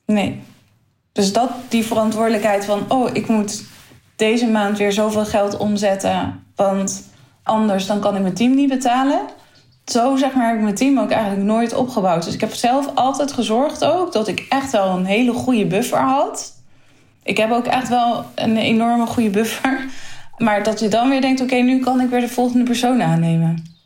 [0.05, 0.41] Nee.
[1.11, 3.63] Dus dat, die verantwoordelijkheid van, oh, ik moet
[4.15, 7.09] deze maand weer zoveel geld omzetten, want
[7.43, 9.19] anders dan kan ik mijn team niet betalen.
[9.85, 12.23] Zo zeg maar heb ik mijn team ook eigenlijk nooit opgebouwd.
[12.23, 15.99] Dus ik heb zelf altijd gezorgd ook dat ik echt wel een hele goede buffer
[15.99, 16.53] had.
[17.23, 19.85] Ik heb ook echt wel een enorme goede buffer.
[20.37, 23.76] Maar dat je dan weer denkt, oké, nu kan ik weer de volgende persoon aannemen.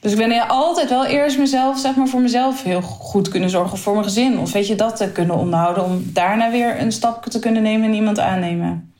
[0.00, 3.78] Dus ik ben altijd wel eerst mezelf, zeg maar, voor mezelf heel goed kunnen zorgen.
[3.78, 4.38] Voor mijn gezin.
[4.38, 5.84] Of weet je, dat te kunnen onderhouden.
[5.84, 8.92] Om daarna weer een stap te kunnen nemen en iemand aannemen.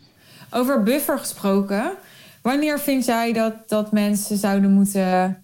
[0.50, 1.90] Over buffer gesproken.
[2.42, 5.42] Wanneer vind jij dat, dat mensen zouden moeten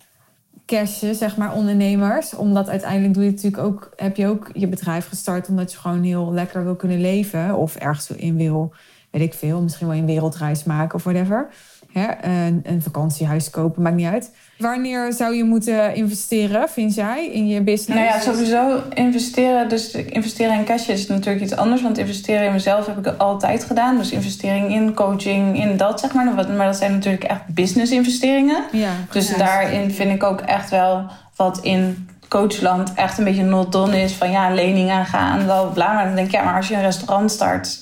[0.66, 2.34] cashen, zeg maar, ondernemers?
[2.34, 6.02] Omdat uiteindelijk doe je natuurlijk ook, heb je ook je bedrijf gestart omdat je gewoon
[6.02, 7.54] heel lekker wil kunnen leven.
[7.54, 8.74] Of ergens in wil,
[9.10, 11.48] weet ik veel, misschien wel een wereldreis maken of whatever
[11.98, 14.30] hè, een, een vakantiehuis kopen, maakt niet uit.
[14.58, 18.00] Wanneer zou je moeten investeren, vind jij, in je business?
[18.00, 19.68] Nou ja, sowieso investeren.
[19.68, 21.82] Dus investeren in cash is natuurlijk iets anders.
[21.82, 23.96] Want investeren in mezelf heb ik altijd gedaan.
[23.96, 26.24] Dus investering in coaching, in dat zeg maar.
[26.34, 28.64] Maar dat zijn natuurlijk echt business investeringen.
[28.72, 31.06] Ja, dus daarin vind ik ook echt wel
[31.36, 34.12] wat in coachland echt een beetje not done is.
[34.12, 35.92] Van ja, lening aangaan, bla bla.
[35.92, 37.78] Maar dan denk ik, ja, maar als je een restaurant start...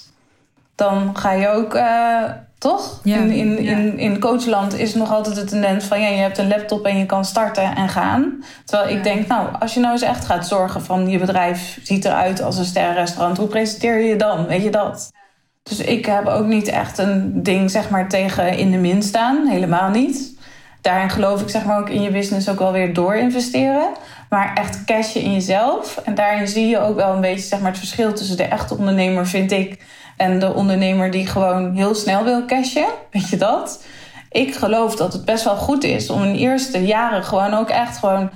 [0.75, 1.75] dan ga je ook...
[1.75, 2.23] Uh,
[2.65, 3.01] toch?
[3.03, 6.01] Ja, in, in, in, in coachland is nog altijd de tendens van...
[6.01, 8.45] ja, je hebt een laptop en je kan starten en gaan.
[8.65, 9.03] Terwijl ik Ja.
[9.03, 10.83] denk, nou, als je nou eens echt gaat zorgen...
[10.83, 13.37] van je bedrijf ziet eruit als een sterrenrestaurant...
[13.37, 14.47] hoe presenteer je je dan?
[14.47, 15.13] Weet je dat?
[15.63, 19.47] Dus ik heb ook niet echt een ding zeg maar, tegen in de min staan.
[19.47, 20.33] Helemaal niet.
[20.81, 23.89] Daarin geloof ik zeg maar, ook in je business ook wel weer door investeren.
[24.29, 26.01] Maar echt cashen in jezelf.
[26.05, 28.77] En daarin zie je ook wel een beetje zeg maar, het verschil tussen de echte
[28.77, 29.85] ondernemer, vind ik,
[30.17, 32.87] en de ondernemer die gewoon heel snel wil cashen.
[33.11, 33.85] Weet je dat?
[34.31, 37.69] Ik geloof dat het best wel goed is om in de eerste jaren gewoon ook
[37.69, 38.31] echt gewoon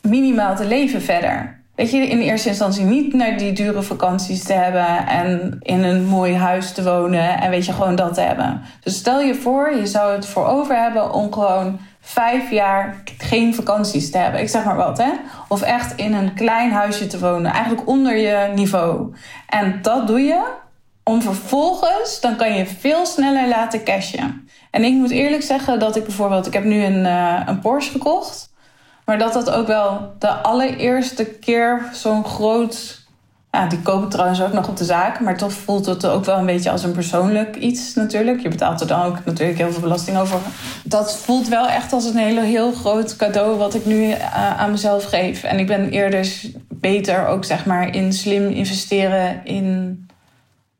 [0.00, 1.56] minimaal te leven verder.
[1.74, 6.04] Weet je, in eerste instantie niet naar die dure vakanties te hebben en in een
[6.04, 8.60] mooi huis te wonen en weet je, gewoon dat te hebben.
[8.80, 13.54] Dus stel je voor, je zou het voor over hebben om gewoon vijf jaar geen
[13.54, 14.40] vakanties te hebben.
[14.40, 15.10] Ik zeg maar wat, hè?
[15.48, 19.14] Of echt in een klein huisje te wonen, eigenlijk onder je niveau.
[19.48, 20.44] En dat doe je
[21.08, 24.48] om vervolgens, dan kan je veel sneller laten cashen.
[24.70, 27.92] En ik moet eerlijk zeggen dat ik bijvoorbeeld, ik heb nu een, uh, een Porsche
[27.92, 28.50] gekocht.
[29.04, 33.06] Maar dat dat ook wel de allereerste keer zo'n groot.
[33.50, 35.20] Ja, die koop ik trouwens ook nog op de zaak.
[35.20, 38.40] Maar toch voelt het ook wel een beetje als een persoonlijk iets natuurlijk.
[38.40, 40.38] Je betaalt er dan ook natuurlijk heel veel belasting over.
[40.84, 44.70] Dat voelt wel echt als een hele, heel groot cadeau wat ik nu uh, aan
[44.70, 45.42] mezelf geef.
[45.42, 50.07] En ik ben eerder beter ook zeg maar in slim investeren in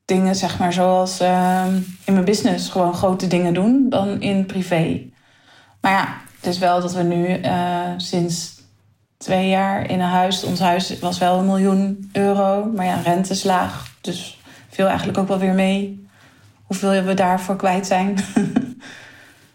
[0.08, 1.64] dingen zeg maar zoals uh,
[2.04, 2.68] in mijn business.
[2.68, 5.02] Gewoon grote dingen doen dan in privé.
[5.80, 8.62] Maar ja, het is wel dat we nu uh, sinds
[9.16, 10.44] twee jaar in een huis.
[10.44, 12.70] Ons huis was wel een miljoen euro.
[12.74, 13.96] Maar ja, rente is laag.
[14.00, 16.06] Dus viel eigenlijk ook wel weer mee.
[16.62, 18.14] Hoeveel we daarvoor kwijt zijn.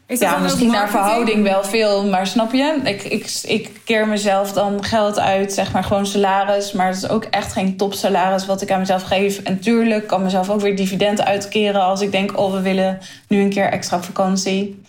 [0.08, 2.06] ja, misschien naar verhouding wel veel.
[2.06, 2.80] Maar snap je?
[2.84, 5.54] Ik, ik, ik keer mezelf dan geld uit.
[5.54, 6.72] Zeg maar gewoon salaris.
[6.72, 9.40] Maar het is ook echt geen topsalaris wat ik aan mezelf geef.
[9.40, 11.82] En tuurlijk kan mezelf ook weer dividend uitkeren.
[11.82, 14.82] Als ik denk, oh we willen nu een keer extra vakantie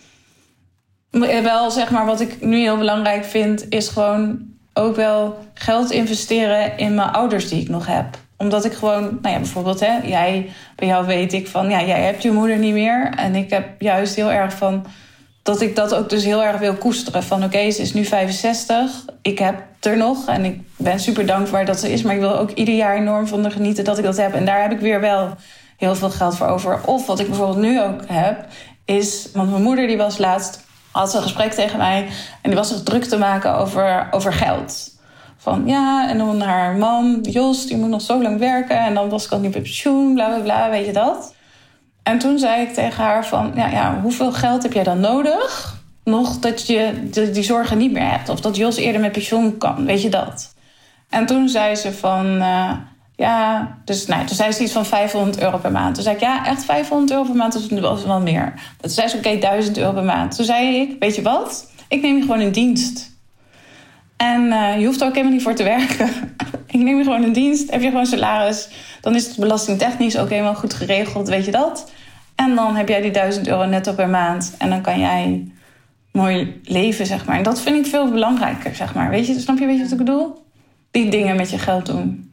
[1.21, 4.39] wel zeg maar wat ik nu heel belangrijk vind, is gewoon
[4.73, 8.07] ook wel geld investeren in mijn ouders die ik nog heb.
[8.37, 12.03] Omdat ik gewoon, nou ja, bijvoorbeeld, hè, jij, bij jou weet ik van, ja, jij
[12.03, 13.13] hebt je moeder niet meer.
[13.17, 14.87] En ik heb juist heel erg van
[15.45, 17.23] dat ik dat ook dus heel erg wil koesteren.
[17.23, 21.65] Van oké, ze is nu 65, ik heb er nog en ik ben super dankbaar
[21.65, 22.03] dat ze is.
[22.03, 24.35] Maar ik wil ook ieder jaar enorm van de genieten dat ik dat heb.
[24.35, 25.35] En daar heb ik weer wel
[25.77, 26.81] heel veel geld voor over.
[26.87, 28.47] Of wat ik bijvoorbeeld nu ook heb,
[28.85, 32.07] is, want mijn moeder die was laatst had een gesprek tegen mij
[32.43, 34.93] en die was zich druk te maken over, over geld.
[35.37, 39.09] Van ja, en dan haar man, Jos, die moet nog zo lang werken en dan
[39.09, 41.34] was ik al niet bij pensioen, bla bla bla, weet je dat?
[42.05, 45.75] En toen zei ik tegen haar van, ja, ja hoeveel geld heb jij dan nodig?
[46.05, 49.85] Nog dat je die, zorgen niet meer hebt of dat Jos eerder met pensioen kan,
[49.85, 50.55] weet je dat?
[51.09, 52.73] En toen zei ze van, uh,
[53.17, 55.95] ja, dus nou, toen zei ze iets van 500 euro per maand.
[55.95, 58.53] Toen zei ik, ja, echt 500 euro per maand, dat was wel meer.
[58.81, 60.37] Toen zei ze, oké, okay, 1000 euro per maand.
[60.37, 61.71] Toen zei ik, weet je wat?
[61.89, 63.13] Ik neem je gewoon in dienst.
[64.17, 66.09] En uh, je hoeft er ook helemaal niet voor te werken.
[66.75, 68.69] Ik neem je gewoon in dienst, heb je gewoon salaris.
[69.01, 71.91] Dan is het belastingtechnisch ook helemaal goed geregeld, weet je dat?
[72.35, 74.55] En dan heb jij die 1000 euro netto per maand.
[74.59, 75.49] En dan kan jij
[76.13, 77.37] mooi leven, zeg maar.
[77.37, 79.11] En dat vind ik veel belangrijker, zeg maar.
[79.11, 80.45] Weet je, snap je, weet je wat ik bedoel?
[80.91, 82.33] Die dingen met je geld doen.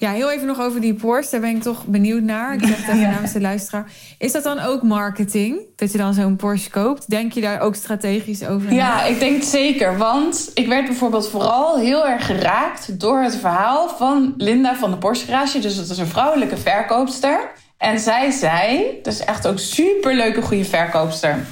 [0.00, 1.30] Ja, heel even nog over die Porsche.
[1.30, 2.54] Daar ben ik toch benieuwd naar.
[2.54, 3.92] Ik zeg het even namens de luisteraar.
[4.18, 5.60] Is dat dan ook marketing?
[5.76, 7.10] Dat je dan zo'n Porsche koopt?
[7.10, 8.72] Denk je daar ook strategisch over?
[8.72, 9.04] Ja, na?
[9.04, 9.98] ik denk het zeker.
[9.98, 13.00] Want ik werd bijvoorbeeld vooral heel erg geraakt...
[13.00, 15.58] door het verhaal van Linda van de Porsche Garage.
[15.58, 17.50] Dus dat is een vrouwelijke verkoopster.
[17.78, 18.84] En zij zei...
[19.02, 21.46] Dat is echt ook super leuke, goede verkoopster...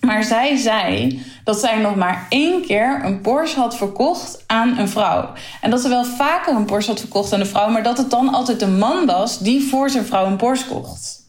[0.00, 4.88] Maar zij zei dat zij nog maar één keer een Porsche had verkocht aan een
[4.88, 5.32] vrouw.
[5.60, 8.10] En dat ze wel vaker een Porsche had verkocht aan een vrouw, maar dat het
[8.10, 11.26] dan altijd een man was die voor zijn vrouw een Porsche kocht.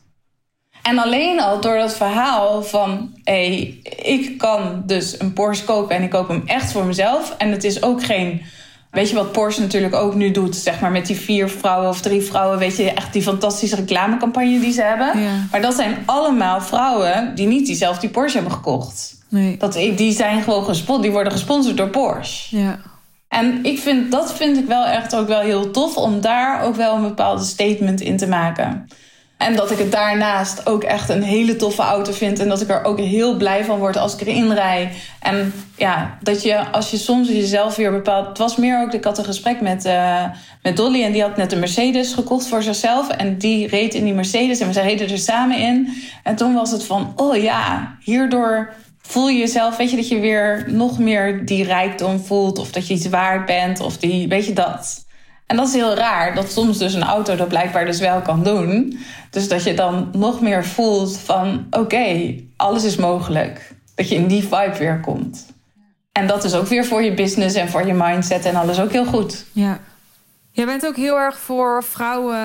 [0.81, 3.79] En alleen al door dat verhaal van, hé, hey,
[4.13, 7.35] ik kan dus een Porsche kopen en ik koop hem echt voor mezelf.
[7.37, 8.41] En het is ook geen
[8.91, 12.01] Weet je wat Porsche natuurlijk ook nu doet, zeg maar met die vier vrouwen of
[12.01, 15.21] drie vrouwen, weet je, echt die fantastische reclamecampagne die ze hebben.
[15.21, 15.31] Ja.
[15.51, 19.17] Maar dat zijn allemaal vrouwen die niet diezelfde die Porsche hebben gekocht.
[19.27, 19.57] Nee.
[19.57, 22.57] Dat, die zijn gewoon gesponsord, die worden gesponsord door Porsche.
[22.57, 22.79] Ja.
[23.27, 26.75] En ik vind, dat vind ik wel echt ook wel heel tof om daar ook
[26.75, 28.87] wel een bepaalde statement in te maken.
[29.39, 32.39] En dat ik het daarnaast ook echt een hele toffe auto vind.
[32.39, 34.91] En dat ik er ook heel blij van word als ik erin rij.
[35.19, 38.27] En ja, dat je als je soms jezelf weer bepaalt.
[38.27, 40.23] Het was meer ook, ik had een gesprek met, uh,
[40.61, 41.03] met Dolly.
[41.03, 43.09] En die had net een Mercedes gekocht voor zichzelf.
[43.09, 44.59] En die reed in die Mercedes.
[44.59, 45.93] En we reden er samen in.
[46.23, 50.19] En toen was het van, oh ja, hierdoor voel je jezelf, weet je, dat je
[50.19, 52.59] weer nog meer die rijkdom voelt.
[52.59, 53.79] Of dat je iets waard bent.
[53.79, 55.07] Of die, weet je dat.
[55.49, 58.43] En dat is heel raar, dat soms dus een auto dat blijkbaar dus wel kan
[58.43, 58.99] doen.
[59.29, 63.75] Dus dat je dan nog meer voelt van oké, alles is mogelijk.
[63.95, 65.45] Dat je in die vibe weer komt.
[66.11, 68.91] En dat is ook weer voor je business en voor je mindset en alles ook
[68.91, 69.45] heel goed.
[69.51, 69.79] Ja.
[70.51, 72.39] Jij bent ook heel erg voor vrouwen,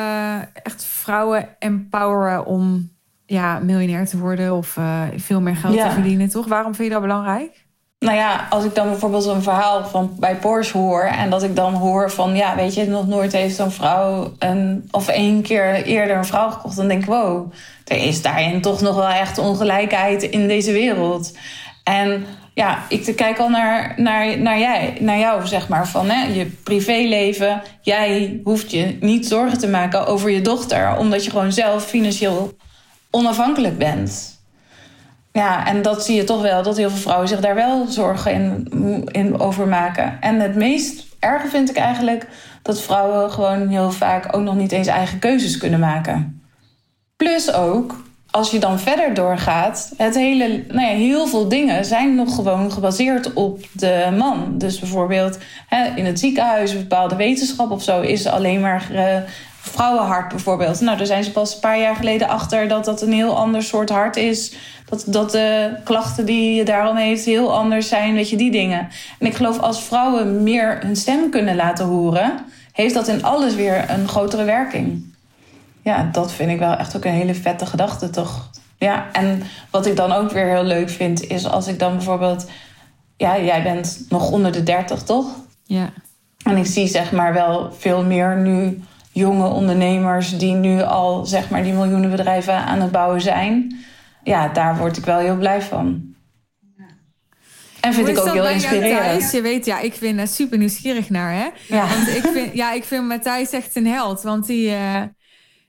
[0.63, 2.91] echt vrouwen empoweren om
[3.27, 6.47] ja, miljonair te worden of uh, veel meer geld te verdienen, toch?
[6.47, 7.64] Waarom vind je dat belangrijk?
[8.05, 11.57] Nou ja, als ik dan bijvoorbeeld een verhaal van bij Porsche hoor en dat ik
[11.57, 15.85] dan hoor van, ja, weet je, nog nooit heeft zo'n vrouw een, of één keer
[15.85, 17.53] eerder een vrouw gekocht, dan denk ik, wow,
[17.85, 21.37] er is daarin toch nog wel echt ongelijkheid in deze wereld.
[21.85, 26.27] En ja, ik kijk al naar, naar, naar, jij, naar jou, zeg maar, van hè,
[26.33, 27.63] je privéleven.
[27.81, 32.57] Jij hoeft je niet zorgen te maken over je dochter, omdat je gewoon zelf financieel
[33.11, 34.34] onafhankelijk bent.
[35.39, 38.33] Ja, en dat zie je toch wel, dat heel veel vrouwen zich daar wel zorgen
[38.33, 40.17] in, in over maken.
[40.21, 42.27] En het meest erge vind ik eigenlijk
[42.63, 46.43] dat vrouwen gewoon heel vaak ook nog niet eens eigen keuzes kunnen maken.
[47.17, 52.15] Plus ook, als je dan verder doorgaat, het hele, nou ja, heel veel dingen zijn
[52.15, 54.59] nog gewoon gebaseerd op de man.
[54.59, 59.17] Dus bijvoorbeeld hè, in het ziekenhuis, een bepaalde wetenschap of zo, is alleen maar uh,
[59.61, 60.81] vrouwenhart bijvoorbeeld.
[60.81, 63.63] Nou, daar zijn ze pas een paar jaar geleden achter dat dat een heel ander
[63.63, 64.55] soort hart is
[64.95, 68.89] dat, dat de klachten die je daarom heeft heel anders zijn, weet je, die dingen.
[69.19, 72.33] En ik geloof als vrouwen meer hun stem kunnen laten horen,
[72.73, 75.13] heeft dat in alles weer een grotere werking.
[75.83, 78.51] Ja, dat vind ik wel echt ook een hele vette gedachte, toch?
[78.79, 82.47] Ja, en wat ik dan ook weer heel leuk vind, is als ik dan bijvoorbeeld.
[83.17, 85.27] Ja, jij bent nog onder de 30, toch?
[85.65, 85.93] Ja.
[86.45, 91.51] En ik zie zeg maar wel veel meer nu jonge ondernemers die nu al zeg
[91.51, 93.85] maar die miljoenen bedrijven aan het bouwen zijn
[94.25, 96.15] ja, daar word ik wel heel blij van.
[97.81, 99.33] En vind ik ook heel inspirerend.
[99.33, 101.49] Je weet, ja, ik ben er super nieuwsgierig naar, hè?
[101.69, 101.89] Ja.
[101.89, 104.23] Want ik vind, ja, ik vind Matthijs echt een held.
[104.23, 104.71] Want die...
[104.71, 105.01] Uh...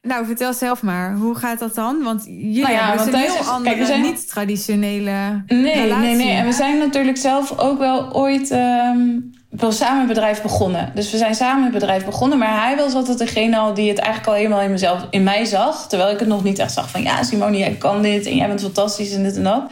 [0.01, 1.15] Nou, vertel zelf maar.
[1.15, 2.03] Hoe gaat dat dan?
[2.03, 4.01] Want jullie nou ja, hebben dus een heel andere, kijk, zijn...
[4.01, 6.31] niet-traditionele nee, Nee, nee.
[6.31, 8.51] En we zijn natuurlijk zelf ook wel ooit...
[8.51, 10.91] Um, wel samen een bedrijf begonnen.
[10.95, 12.37] Dus we zijn samen een bedrijf begonnen.
[12.37, 15.45] Maar hij was altijd degene al die het eigenlijk al helemaal in, mezelf, in mij
[15.45, 15.87] zag.
[15.87, 17.01] Terwijl ik het nog niet echt zag van...
[17.01, 19.63] ja, Simone, jij kan dit en jij bent fantastisch en dit en dat.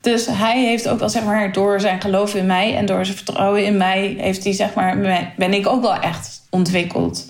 [0.00, 2.76] Dus hij heeft ook wel, zeg maar, door zijn geloof in mij...
[2.76, 4.14] en door zijn vertrouwen in mij...
[4.18, 4.98] heeft hij, zeg maar,
[5.36, 7.26] ben ik ook wel echt ontwikkeld.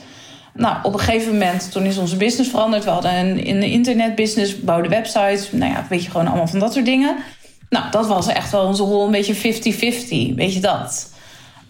[0.55, 2.85] Nou, op een gegeven moment, toen is onze business veranderd.
[2.85, 5.53] We hadden een, een internetbusiness, bouwden websites.
[5.53, 7.17] Nou ja, weet je, gewoon allemaal van dat soort dingen.
[7.69, 10.35] Nou, dat was echt wel onze rol, een beetje 50-50.
[10.35, 11.13] Weet je dat?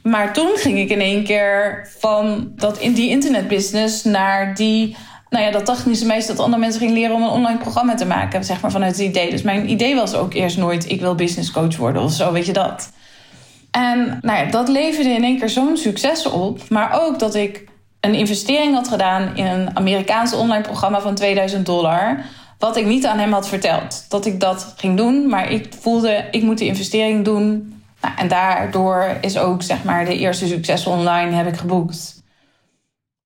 [0.05, 4.97] Maar toen ging ik in één keer van dat in die internetbusiness naar die.
[5.29, 8.07] Nou ja, dat technische meest dat andere mensen gingen leren om een online programma te
[8.07, 9.31] maken, zeg maar vanuit het idee.
[9.31, 12.47] Dus mijn idee was ook eerst nooit: ik wil business coach worden of zo, weet
[12.47, 12.93] je dat.
[13.71, 16.69] En nou ja, dat leverde in één keer zo'n succes op.
[16.69, 17.65] Maar ook dat ik
[18.01, 22.25] een investering had gedaan in een Amerikaans online programma van 2000 dollar.
[22.59, 24.07] Wat ik niet aan hem had verteld.
[24.09, 28.29] Dat ik dat ging doen, maar ik voelde, ik moet die investering doen nou, en
[28.29, 32.23] daardoor is ook zeg maar, de eerste succes online heb ik geboekt.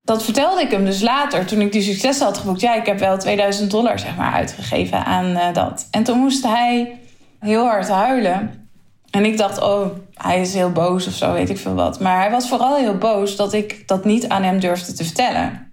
[0.02, 2.60] Dat vertelde ik hem dus later, toen ik die succes had geboekt.
[2.60, 5.88] Ja, ik heb wel 2000 dollar zeg maar, uitgegeven aan uh, dat.
[5.90, 6.98] En toen moest hij
[7.40, 8.68] heel hard huilen.
[9.10, 12.00] En ik dacht, oh, hij is heel boos of zo, weet ik veel wat.
[12.00, 15.67] Maar hij was vooral heel boos dat ik dat niet aan hem durfde te vertellen.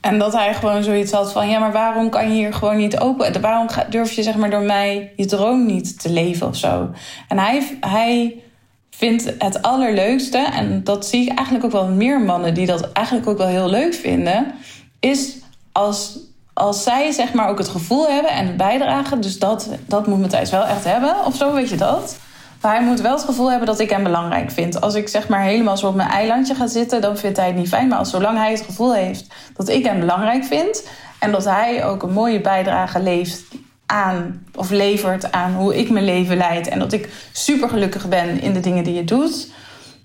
[0.00, 2.98] En dat hij gewoon zoiets had van: ja, maar waarom kan je hier gewoon niet
[2.98, 3.40] open?
[3.40, 6.90] Waarom durf je zeg maar door mij je droom niet te leven of zo?
[7.28, 8.42] En hij, hij
[8.90, 13.28] vindt het allerleukste, en dat zie ik eigenlijk ook wel meer mannen die dat eigenlijk
[13.28, 14.54] ook wel heel leuk vinden,
[15.00, 15.36] is
[15.72, 16.18] als,
[16.52, 19.20] als zij zeg maar ook het gevoel hebben en bijdragen.
[19.20, 22.18] Dus dat, dat moet Matthijs wel echt hebben, of zo, weet je dat?
[22.60, 24.80] Maar hij moet wel het gevoel hebben dat ik hem belangrijk vind.
[24.80, 27.56] Als ik zeg maar helemaal zo op mijn eilandje ga zitten, dan vindt hij het
[27.56, 27.88] niet fijn.
[27.88, 31.84] Maar als zolang hij het gevoel heeft dat ik hem belangrijk vind en dat hij
[31.84, 33.42] ook een mooie bijdrage leeft
[33.86, 38.40] aan of levert aan hoe ik mijn leven leid en dat ik super gelukkig ben
[38.40, 39.48] in de dingen die je doet,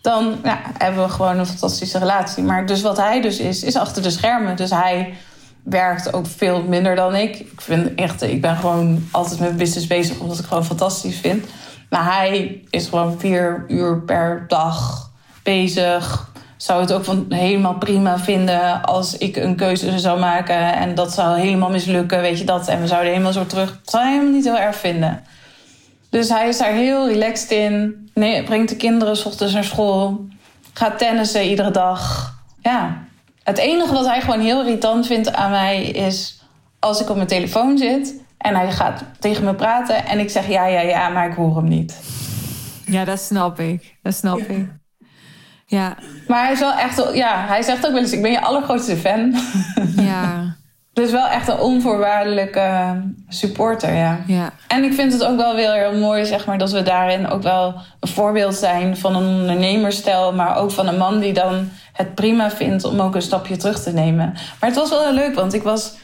[0.01, 2.43] dan ja, hebben we gewoon een fantastische relatie.
[2.43, 4.55] Maar dus wat hij dus is, is achter de schermen.
[4.55, 5.13] Dus hij
[5.63, 7.39] werkt ook veel minder dan ik.
[7.39, 11.45] Ik, vind echt, ik ben gewoon altijd met business bezig omdat ik gewoon fantastisch vind.
[11.89, 15.09] Maar hij is gewoon vier uur per dag
[15.43, 16.31] bezig.
[16.57, 21.13] zou het ook van helemaal prima vinden als ik een keuze zou maken en dat
[21.13, 22.67] zou helemaal mislukken, weet je dat.
[22.67, 23.69] En we zouden helemaal zo terug.
[23.69, 25.23] Dat zou hij helemaal niet heel erg vinden.
[26.09, 28.09] Dus hij is daar heel relaxed in.
[28.13, 30.25] Nee, brengt de kinderen s ochtends naar school.
[30.73, 32.33] Gaat tennissen iedere dag.
[32.61, 33.03] Ja.
[33.43, 36.41] Het enige wat hij gewoon heel irritant vindt aan mij is
[36.79, 40.47] als ik op mijn telefoon zit en hij gaat tegen me praten en ik zeg
[40.47, 41.99] ja, ja, ja, maar ik hoor hem niet.
[42.85, 43.95] Ja, dat snap ik.
[44.01, 44.67] Dat snap ik.
[45.65, 45.95] Ja.
[46.27, 48.97] Maar hij is wel echt, ja, hij zegt ook wel eens: ik ben je allergrootste
[48.97, 49.35] fan.
[49.95, 50.55] Ja.
[50.93, 54.19] dus wel echt een onvoorwaardelijke supporter, ja.
[54.27, 54.51] ja.
[54.67, 57.43] En ik vind het ook wel weer heel mooi, zeg maar, dat we daarin ook
[57.43, 62.15] wel een voorbeeld zijn van een ondernemerstijl, maar ook van een man die dan het
[62.15, 64.31] prima vindt om ook een stapje terug te nemen.
[64.59, 65.95] Maar het was wel heel leuk, want ik was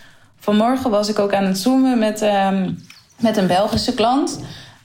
[0.41, 2.85] vanmorgen was ik ook aan het zoomen met, um,
[3.19, 4.39] met een Belgische klant.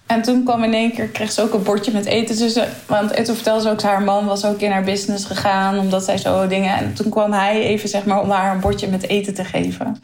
[0.07, 2.69] En toen kwam in één keer, kreeg ze ook een bordje met eten tussen.
[2.87, 6.19] Want toen vertelde ze ook, haar man was ook in haar business gegaan, omdat zij
[6.19, 6.77] zo dingen.
[6.77, 10.03] En toen kwam hij even, zeg maar, om haar een bordje met eten te geven.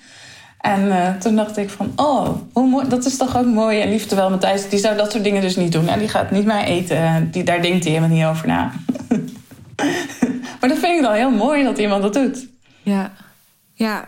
[0.62, 3.88] En uh, toen dacht ik van, oh, hoe mooi, dat is toch ook mooi en
[3.88, 4.07] lief.
[4.07, 5.88] Terwijl Matthijs, die zou dat soort dingen dus niet doen.
[5.88, 7.28] En die gaat niet meer eten.
[7.30, 8.72] Die, daar denkt hij helemaal niet over na.
[10.61, 12.46] maar dat vind ik dan heel mooi dat iemand dat doet.
[12.82, 13.12] Ja,
[13.74, 14.05] ja.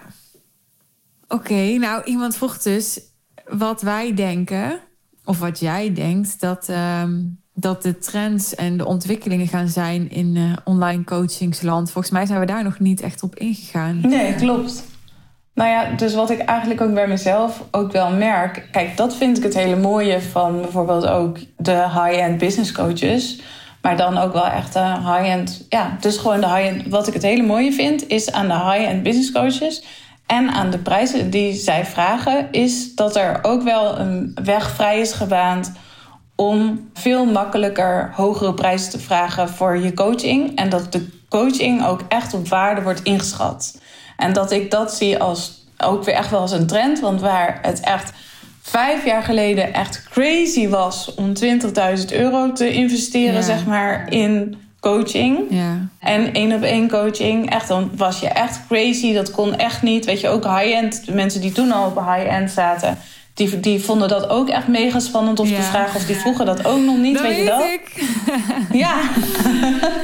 [1.35, 3.01] Oké, nou, iemand vroeg dus
[3.49, 4.79] wat wij denken
[5.25, 7.03] of wat jij denkt, dat, uh,
[7.55, 11.91] dat de trends en de ontwikkelingen gaan zijn in uh, online coachingsland.
[11.91, 14.01] Volgens mij zijn we daar nog niet echt op ingegaan.
[14.01, 14.85] Nee, klopt.
[15.55, 18.69] Nou ja, dus wat ik eigenlijk ook bij mezelf ook wel merk.
[18.71, 23.41] Kijk, dat vind ik het hele mooie van bijvoorbeeld ook de high-end business coaches.
[23.83, 25.67] Maar dan ook wel echt de high-end.
[25.69, 26.89] Ja, dus gewoon de high-end.
[26.89, 29.83] Wat ik het hele mooie vind, is aan de high-end business coaches
[30.35, 35.01] en aan de prijzen die zij vragen, is dat er ook wel een weg vrij
[35.01, 35.73] is gebaand
[36.35, 40.57] om veel makkelijker hogere prijzen te vragen voor je coaching.
[40.57, 43.79] En dat de coaching ook echt op waarde wordt ingeschat.
[44.17, 47.01] En dat ik dat zie als ook weer echt wel als een trend.
[47.01, 48.13] Want waar het echt
[48.63, 55.39] vijf jaar geleden echt crazy was om 20.000 euro te investeren, zeg maar, in coaching.
[55.51, 55.89] Ja.
[55.99, 57.51] En één op één coaching.
[57.51, 59.13] Echt, dan was je echt crazy.
[59.13, 60.05] Dat kon echt niet.
[60.05, 61.03] Weet je, ook high-end.
[61.13, 62.99] Mensen die toen al op high-end zaten.
[63.35, 65.97] Die, die vonden dat ook echt mega spannend om te vragen.
[65.97, 67.15] Of die vroegen dat ook nog niet.
[67.15, 67.63] Dat weet, je dat?
[67.63, 68.05] Ik.
[68.85, 69.01] ja.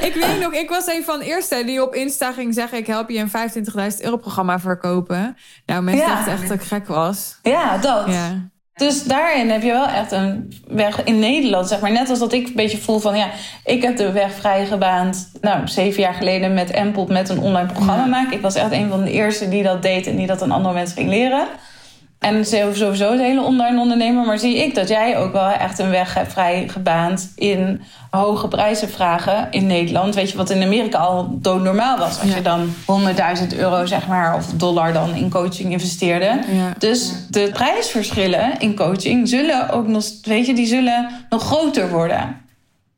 [0.01, 2.87] ik weet nog, ik was een van de eerste die op Insta ging zeggen: Ik
[2.87, 5.37] help je een 25.000 euro programma verkopen.
[5.67, 6.15] Nou, mensen ja.
[6.15, 7.39] dachten echt dat ik gek was.
[7.43, 8.07] Ja, dat.
[8.07, 8.49] Ja.
[8.81, 11.93] Dus daarin heb je wel echt een weg in Nederland, zeg maar.
[11.93, 13.31] Net als dat ik een beetje voel van, ja,
[13.65, 15.31] ik heb de weg vrijgebaand...
[15.41, 18.33] nou, zeven jaar geleden met Empel met een online programma maken.
[18.33, 20.75] Ik was echt een van de eerste die dat deed en die dat aan andere
[20.75, 21.47] mensen ging leren.
[22.21, 24.27] En sowieso de hele online ondernemer.
[24.27, 28.89] Maar zie ik dat jij ook wel echt een weg hebt vrijgebaand in hoge prijzen
[28.89, 30.15] vragen in Nederland.
[30.15, 32.21] Weet je, wat in Amerika al doodnormaal was.
[32.21, 32.75] Als je dan
[33.53, 36.41] 100.000 euro, zeg maar, of dollar dan in coaching investeerde.
[36.53, 36.75] Ja.
[36.79, 42.41] Dus de prijsverschillen in coaching zullen ook nog, weet je, die zullen nog groter worden.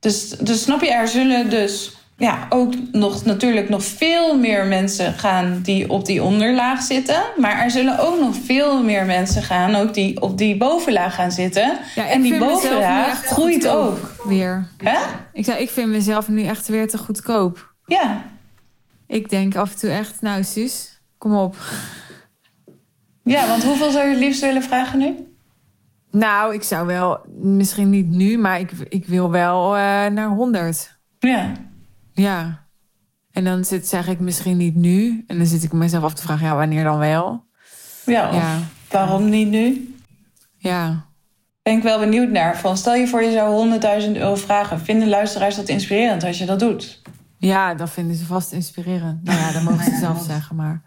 [0.00, 1.92] Dus, dus snap je, er zullen dus
[2.22, 7.22] ja, ook nog natuurlijk nog veel meer mensen gaan die op die onderlaag zitten.
[7.36, 11.30] Maar er zullen ook nog veel meer mensen gaan, ook die op die bovenlaag gaan
[11.30, 11.78] zitten.
[11.94, 13.98] Ja, en die bovenlaag groeit ook.
[14.24, 14.68] Weer.
[14.76, 14.98] Hè?
[15.32, 17.74] Ik zei, ik vind mezelf nu echt weer te goedkoop.
[17.86, 18.24] Ja.
[19.06, 21.56] Ik denk af en toe echt, nou Suus, kom op.
[23.22, 25.14] Ja, want hoeveel zou je het liefst willen vragen nu?
[26.10, 30.98] Nou, ik zou wel, misschien niet nu, maar ik, ik wil wel uh, naar 100.
[31.18, 31.52] Ja.
[32.12, 32.66] Ja.
[33.32, 35.24] En dan zit, zeg ik misschien niet nu.
[35.26, 37.44] En dan zit ik mezelf af te vragen, ja, wanneer dan wel?
[38.06, 38.58] Ja, ja.
[38.90, 39.94] waarom niet nu?
[40.56, 41.06] Ja.
[41.62, 42.58] Ben ik wel benieuwd naar.
[42.58, 44.80] Van, stel je voor je zou 100.000 euro vragen.
[44.80, 47.02] Vinden luisteraars dat inspirerend als je dat doet?
[47.38, 49.24] Ja, dat vinden ze vast inspirerend.
[49.24, 50.82] Nou ja, dat mogen ze zelf zeggen, maar...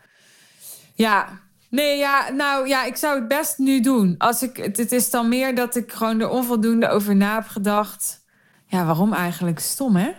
[0.94, 1.28] Ja,
[1.70, 4.16] nee, ja, nou ja, ik zou het best nu doen.
[4.18, 8.24] Als ik, het is dan meer dat ik gewoon er onvoldoende over na heb gedacht.
[8.68, 9.60] Ja, waarom eigenlijk?
[9.60, 10.12] Stom, hè?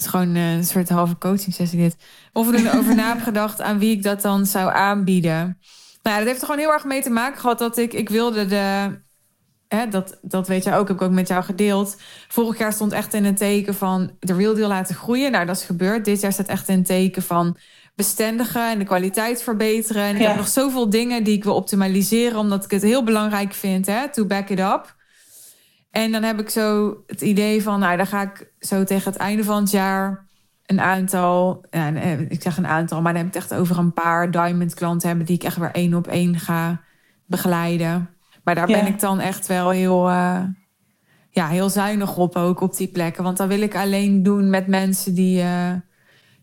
[0.00, 1.96] Het is gewoon eh, een soort halve coaching sessie dit.
[2.32, 5.58] Of ik erover na heb gedacht aan wie ik dat dan zou aanbieden.
[6.02, 8.46] Nou, dat heeft er gewoon heel erg mee te maken gehad dat ik, ik wilde
[8.46, 8.98] de.
[9.68, 11.96] Hè, dat, dat weet je ook, heb ik ook met jou gedeeld.
[12.28, 15.32] Vorig jaar stond echt in een teken van de real deal laten groeien.
[15.32, 16.04] Nou, dat is gebeurd.
[16.04, 17.56] Dit jaar staat echt in een teken van
[17.94, 20.02] bestendigen en de kwaliteit verbeteren.
[20.02, 23.52] En ik heb nog zoveel dingen die ik wil optimaliseren, omdat ik het heel belangrijk
[23.52, 24.98] vind, hè, to back it up.
[25.90, 29.20] En dan heb ik zo het idee van, nou, dan ga ik zo tegen het
[29.20, 30.28] einde van het jaar
[30.66, 33.78] een aantal, ja, eh, ik zeg een aantal, maar dan heb ik het echt over
[33.78, 36.80] een paar diamond klanten hebben die ik echt weer één op één ga
[37.26, 38.10] begeleiden.
[38.44, 40.42] Maar daar ben ik dan echt wel heel, uh,
[41.30, 43.22] ja, heel zuinig op ook op die plekken.
[43.22, 45.72] Want dan wil ik alleen doen met mensen die, uh,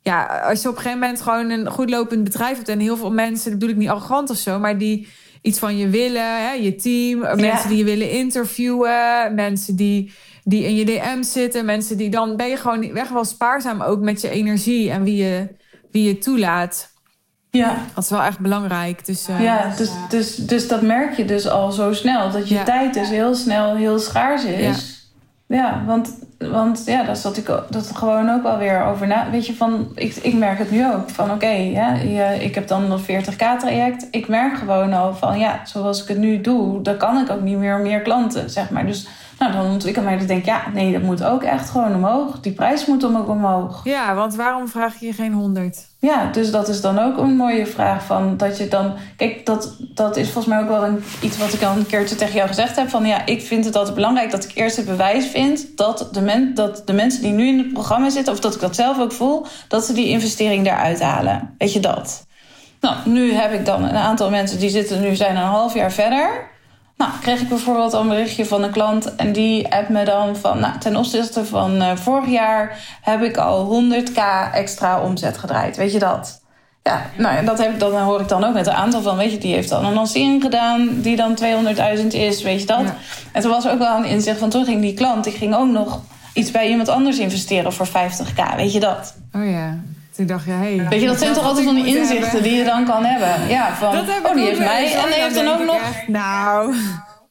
[0.01, 2.97] ja, als je op een gegeven moment gewoon een goed lopend bedrijf hebt en heel
[2.97, 5.07] veel mensen, dat bedoel ik niet arrogant of zo, maar die
[5.41, 10.13] iets van je willen, hè, je team, mensen die je willen interviewen, mensen die,
[10.43, 13.99] die in je DM zitten, mensen die dan ben je gewoon weg wel spaarzaam ook
[13.99, 15.47] met je energie en wie je,
[15.91, 16.95] wie je toelaat.
[17.49, 17.77] Ja.
[17.93, 19.05] Dat is wel echt belangrijk.
[19.05, 22.31] Dus, uh, ja, dus, dus, dus dat merk je dus al zo snel.
[22.31, 25.11] Dat je tijd dus heel snel heel schaars is.
[25.47, 29.29] Ja, want, want ja, daar zat ik dat gewoon ook alweer over na.
[29.29, 31.09] Weet je, van, ik, ik merk het nu ook.
[31.09, 31.93] Van oké, ja,
[32.29, 34.07] ik heb dan dat 40k traject.
[34.11, 37.41] Ik merk gewoon al van ja, zoals ik het nu doe, dan kan ik ook
[37.41, 38.85] niet meer meer klanten, zeg maar.
[38.85, 39.07] Dus
[39.39, 42.39] nou, dan ontwikkel ik mij dus denk ja, nee, dat moet ook echt gewoon omhoog.
[42.39, 43.81] Die prijs moet dan ook omhoog.
[43.83, 45.87] Ja, want waarom vraag je geen 100?
[45.99, 48.93] Ja, dus dat is dan ook een mooie vraag van dat je dan.
[49.15, 52.15] Kijk, dat, dat is volgens mij ook wel een, iets wat ik al een keertje
[52.15, 52.89] tegen jou gezegd heb.
[52.89, 56.21] Van ja, ik vind het altijd belangrijk dat ik eerst het bewijs vind dat de,
[56.21, 58.99] men, dat de mensen die nu in het programma zitten, of dat ik dat zelf
[58.99, 61.55] ook voel, dat ze die investering eruit halen.
[61.57, 62.25] Weet je dat?
[62.81, 65.91] Nou, nu heb ik dan een aantal mensen die zitten nu zijn een half jaar
[65.91, 66.55] verder.
[66.97, 70.59] Nou, kreeg ik bijvoorbeeld een berichtje van een klant en die appt me dan van,
[70.59, 74.21] nou, ten opzichte van uh, vorig jaar heb ik al 100k
[74.53, 75.77] extra omzet gedraaid.
[75.77, 76.41] Weet je dat?
[76.83, 79.37] Ja, nou, dat, heb ik, hoor ik dan ook met een aantal van, weet je,
[79.37, 81.37] die heeft dan een lancering gedaan die dan
[81.97, 82.83] 200.000 is, weet je dat?
[83.31, 85.69] En toen was ook wel een inzicht van, toen ging die klant, die ging ook
[85.69, 86.01] nog
[86.33, 89.15] iets bij iemand anders investeren voor 50k, weet je dat?
[89.35, 89.77] Oh ja.
[90.17, 92.63] Toen dacht je, hey, Weet je, dat zijn toch altijd van die inzichten die je
[92.63, 93.47] dan kan hebben.
[93.47, 94.93] Ja, van, oh, die heeft mij.
[94.95, 95.81] En die heeft dan ook nog...
[96.07, 96.75] nou...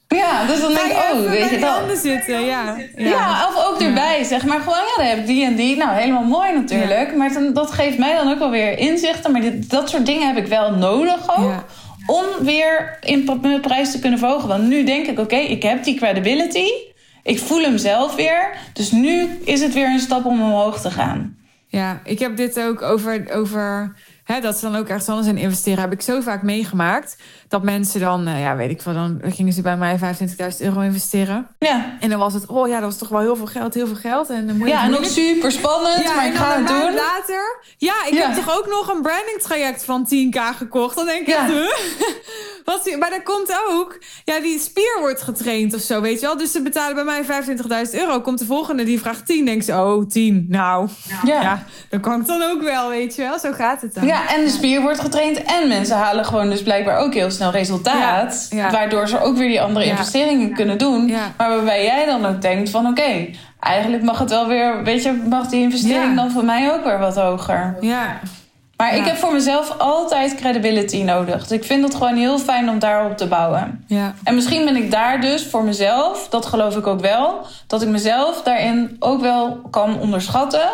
[0.08, 1.98] Ja, dus dan denk ik, oh, weet je dat.
[1.98, 2.76] zitten, ja.
[2.96, 3.08] ja.
[3.08, 4.60] Ja, of ook erbij, zeg maar.
[4.60, 5.76] Gewoon, ja, dan heb ik die en die.
[5.76, 7.16] Nou, helemaal mooi natuurlijk.
[7.16, 9.32] Maar dan, dat geeft mij dan ook wel weer inzichten.
[9.32, 11.64] Maar dit, dat soort dingen heb ik wel nodig ook.
[12.06, 14.48] Om weer in mijn prijs te kunnen verhogen.
[14.48, 16.68] Want nu denk ik, oké, ik heb die credibility.
[17.22, 18.56] Ik voel hem zelf weer.
[18.72, 21.36] Dus nu is het weer een stap om omhoog te gaan.
[21.68, 23.94] Ja, ik heb dit ook over, over
[24.24, 25.80] hè, dat ze dan ook ergens anders in investeren.
[25.80, 27.16] Heb ik zo vaak meegemaakt.
[27.48, 30.80] Dat mensen dan, uh, ja, weet ik veel, dan gingen ze bij mij 25.000 euro
[30.80, 31.46] investeren.
[31.58, 31.96] Ja.
[32.00, 33.96] En dan was het, oh ja, dat was toch wel heel veel geld, heel veel
[33.96, 34.30] geld.
[34.30, 36.94] En dan moet ja, en ook super spannend, ja, maar ik ga het doen.
[36.94, 40.96] later, ja, ik heb toch ook nog een branding traject van 10k gekocht.
[40.96, 41.46] Dan denk ik, ja.
[42.66, 46.36] Wat, maar dat komt ook, ja, die spier wordt getraind of zo, weet je wel.
[46.36, 47.44] Dus ze betalen bij mij
[47.86, 48.20] 25.000 euro.
[48.20, 49.44] Komt de volgende, die vraagt 10.
[49.44, 50.46] Denkt ze, oh, 10.
[50.48, 50.88] Nou,
[51.24, 51.40] ja.
[51.40, 51.64] ja.
[51.88, 53.38] dan kan het dan ook wel, weet je wel.
[53.38, 54.06] Zo gaat het dan.
[54.06, 55.42] Ja, en de spier wordt getraind.
[55.42, 58.48] En mensen halen gewoon dus blijkbaar ook heel snel resultaat.
[58.70, 61.14] Waardoor ze ook weer die andere investeringen kunnen doen.
[61.36, 63.28] Maar waarbij jij dan ook denkt van, oké...
[63.60, 66.98] eigenlijk mag het wel weer, weet je, mag die investering dan voor mij ook weer
[66.98, 67.76] wat hoger.
[67.80, 68.20] Ja.
[68.76, 71.46] Maar ik heb voor mezelf altijd credibility nodig.
[71.46, 73.84] Dus ik vind het gewoon heel fijn om daarop te bouwen.
[73.86, 74.14] Ja.
[74.24, 77.88] En misschien ben ik daar dus voor mezelf, dat geloof ik ook wel, dat ik
[77.88, 80.68] mezelf daarin ook wel kan onderschatten.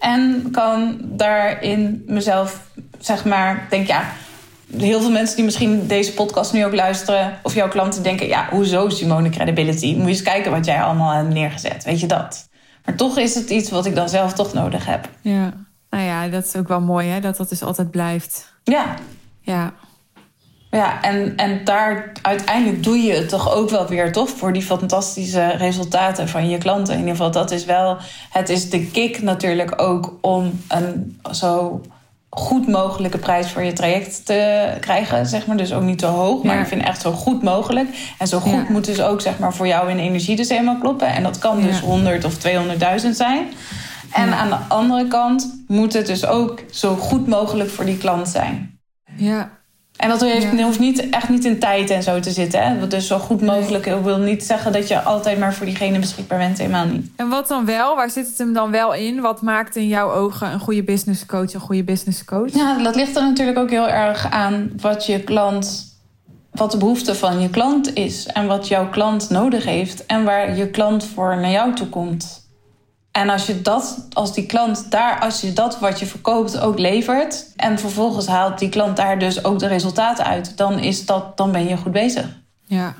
[0.00, 2.60] En kan daarin mezelf,
[2.98, 4.02] zeg maar, denk ja.
[4.76, 8.48] Heel veel mensen die misschien deze podcast nu ook luisteren, of jouw klanten denken: ja,
[8.50, 9.94] hoezo Simone credibility?
[9.94, 11.84] Moet je eens kijken wat jij allemaal hebt neergezet.
[11.84, 12.48] Weet je dat?
[12.84, 15.08] Maar toch is het iets wat ik dan zelf toch nodig heb.
[15.20, 15.52] Ja.
[15.90, 17.20] Nou ja, dat is ook wel mooi, hè?
[17.20, 18.54] Dat dat dus altijd blijft.
[18.62, 18.94] Ja.
[19.40, 19.72] Ja.
[20.70, 24.28] Ja, en, en daar uiteindelijk doe je het toch ook wel weer, toch?
[24.28, 26.94] Voor die fantastische resultaten van je klanten.
[26.94, 27.96] In ieder geval, dat is wel...
[28.30, 31.80] Het is de kick natuurlijk ook om een zo
[32.36, 35.56] goed mogelijke prijs voor je traject te krijgen, zeg maar.
[35.56, 37.88] Dus ook niet te hoog, maar ik vind echt zo goed mogelijk.
[38.18, 41.08] En zo goed moet dus ook, zeg maar, voor jou in energie dus helemaal kloppen.
[41.08, 42.34] En dat kan dus 100 of
[43.04, 43.46] 200.000 zijn.
[44.12, 48.28] En aan de andere kant moet het dus ook zo goed mogelijk voor die klant
[48.28, 48.80] zijn.
[49.16, 49.60] Ja.
[50.02, 50.20] En dat
[50.60, 52.62] hoeft niet, echt niet in tijd en zo te zitten.
[52.62, 52.86] Hè?
[52.86, 56.58] Dus zo goed mogelijk wil niet zeggen dat je altijd maar voor diegene beschikbaar bent.
[56.58, 57.10] Helemaal niet.
[57.16, 57.96] En wat dan wel?
[57.96, 59.20] Waar zit het hem dan wel in?
[59.20, 62.54] Wat maakt in jouw ogen een goede business coach een goede business coach?
[62.54, 65.90] Ja, dat ligt er natuurlijk ook heel erg aan wat je klant
[66.50, 70.56] wat de behoefte van je klant is en wat jouw klant nodig heeft en waar
[70.56, 72.41] je klant voor naar jou toe komt.
[73.12, 76.78] En als je dat, als die klant daar, als je dat wat je verkoopt ook
[76.78, 77.46] levert.
[77.56, 81.52] En vervolgens haalt die klant daar dus ook de resultaten uit, dan is dat, dan
[81.52, 82.26] ben je goed bezig.
[82.64, 82.94] Ja.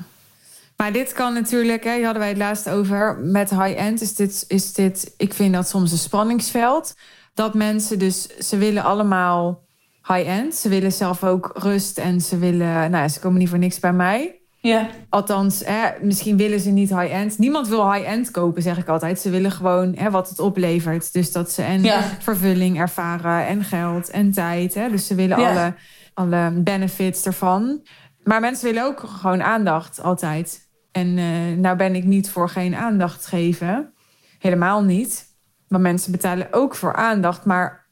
[0.77, 4.73] Maar dit kan natuurlijk, hè, hadden wij het laatst over, met high-end is dit, is
[4.73, 6.93] dit, ik vind dat soms een spanningsveld.
[7.33, 9.61] Dat mensen dus, ze willen allemaal
[10.07, 10.55] high-end.
[10.55, 13.93] Ze willen zelf ook rust en ze willen, nou ze komen niet voor niks bij
[13.93, 14.42] mij.
[14.69, 14.89] Ja.
[15.09, 17.37] Althans, hè, misschien willen ze niet high-end.
[17.37, 19.19] Niemand wil high-end kopen, zeg ik altijd.
[19.19, 21.13] Ze willen gewoon hè, wat het oplevert.
[21.13, 21.83] Dus dat ze en
[22.19, 24.73] vervulling ervaren en geld en tijd.
[24.73, 24.89] Hè.
[24.89, 25.73] Dus ze willen alle,
[26.13, 27.81] alle benefits ervan.
[28.23, 30.69] Maar mensen willen ook gewoon aandacht altijd.
[30.91, 33.93] En uh, nou ben ik niet voor geen aandacht geven.
[34.39, 35.25] Helemaal niet.
[35.67, 37.45] Maar mensen betalen ook voor aandacht.
[37.45, 37.87] Maar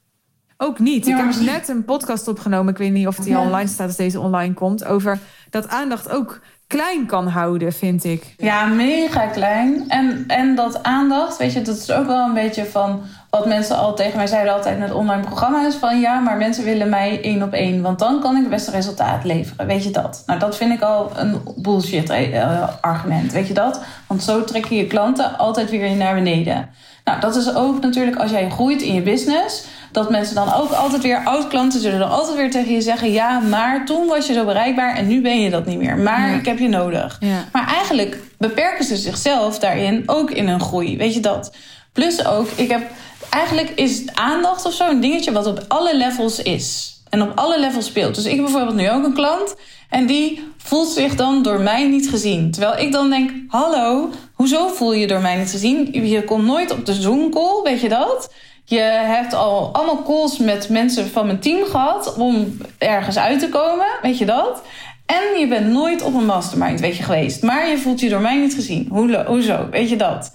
[0.57, 1.07] ook niet.
[1.07, 2.71] ik heb net een podcast opgenomen.
[2.71, 4.83] Ik weet niet of die online staat als deze online komt.
[4.85, 5.19] Over
[5.49, 6.39] dat aandacht ook
[6.71, 8.33] klein kan houden, vind ik.
[8.37, 9.83] Ja, mega klein.
[9.87, 13.77] En, en dat aandacht, weet je, dat is ook wel een beetje van wat mensen
[13.77, 15.75] al tegen mij zeiden altijd met online programma's.
[15.75, 17.81] Van ja, maar mensen willen mij één op één.
[17.81, 19.67] Want dan kan ik het beste resultaat leveren.
[19.67, 20.23] Weet je dat?
[20.25, 23.31] Nou, dat vind ik al een bullshit eh, argument.
[23.31, 23.81] Weet je dat?
[24.07, 26.69] Want zo trek je je klanten altijd weer naar beneden.
[27.03, 30.71] Nou, dat is ook natuurlijk als jij groeit in je business dat mensen dan ook
[30.71, 34.33] altijd weer, oud-klanten zullen dan altijd weer tegen je zeggen: Ja, maar toen was je
[34.33, 35.97] zo bereikbaar en nu ben je dat niet meer.
[35.97, 37.19] Maar ik heb je nodig.
[37.51, 40.97] Maar eigenlijk beperken ze zichzelf daarin ook in een groei.
[40.97, 41.53] Weet je dat?
[41.93, 42.91] Plus ook, ik heb
[43.29, 46.95] eigenlijk is aandacht of zo een dingetje wat op alle levels is.
[47.09, 48.15] En op alle levels speelt.
[48.15, 49.55] Dus ik heb bijvoorbeeld nu ook een klant.
[49.89, 52.51] En die voelt zich dan door mij niet gezien.
[52.51, 56.07] Terwijl ik dan denk: Hallo, hoezo voel je door mij niet gezien?
[56.07, 58.33] Je komt nooit op de Zoom-call, weet je dat?
[58.65, 63.49] Je hebt al allemaal calls met mensen van mijn team gehad om ergens uit te
[63.49, 64.61] komen, weet je dat?
[65.05, 67.43] En je bent nooit op een mastermind, weet je, geweest.
[67.43, 68.87] Maar je voelt je door mij niet gezien.
[68.89, 69.67] Hoe, hoezo?
[69.71, 70.31] Weet je dat?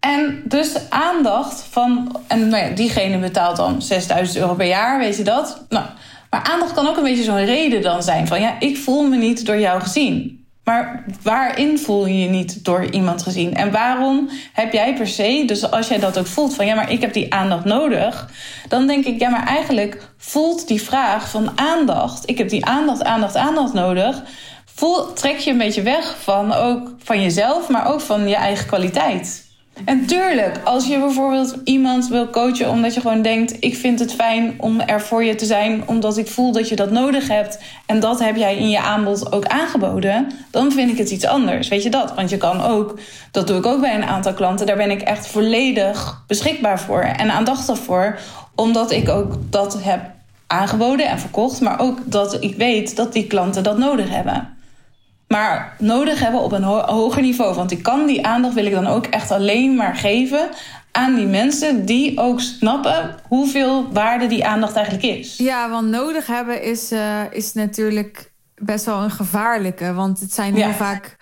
[0.00, 2.20] En dus de aandacht van...
[2.26, 5.64] En nou ja, diegene betaalt dan 6000 euro per jaar, weet je dat?
[5.68, 5.86] Nou,
[6.30, 8.40] maar aandacht kan ook een beetje zo'n reden dan zijn van...
[8.40, 10.45] ja, ik voel me niet door jou gezien.
[10.66, 13.54] Maar waarin voel je je niet door iemand gezien?
[13.54, 16.90] En waarom heb jij per se, dus als jij dat ook voelt van ja, maar
[16.90, 18.30] ik heb die aandacht nodig,
[18.68, 23.04] dan denk ik ja, maar eigenlijk voelt die vraag van aandacht, ik heb die aandacht,
[23.04, 24.22] aandacht, aandacht nodig,
[24.74, 28.66] voel, trek je een beetje weg van ook van jezelf, maar ook van je eigen
[28.66, 29.45] kwaliteit.
[29.84, 34.14] En tuurlijk, als je bijvoorbeeld iemand wil coachen omdat je gewoon denkt: ik vind het
[34.14, 37.58] fijn om er voor je te zijn, omdat ik voel dat je dat nodig hebt
[37.86, 41.68] en dat heb jij in je aanbod ook aangeboden, dan vind ik het iets anders.
[41.68, 42.14] Weet je dat?
[42.14, 42.98] Want je kan ook,
[43.30, 47.02] dat doe ik ook bij een aantal klanten, daar ben ik echt volledig beschikbaar voor
[47.02, 48.18] en aandachtig voor,
[48.54, 50.00] omdat ik ook dat heb
[50.46, 54.55] aangeboden en verkocht, maar ook dat ik weet dat die klanten dat nodig hebben
[55.28, 57.54] maar nodig hebben op een hoger niveau.
[57.54, 60.48] Want ik kan die aandacht wil ik dan ook echt alleen maar geven
[60.92, 65.36] aan die mensen die ook snappen hoeveel waarde die aandacht eigenlijk is.
[65.36, 69.92] Ja, want nodig hebben is, uh, is natuurlijk best wel een gevaarlijke.
[69.92, 71.16] Want het zijn heel vaak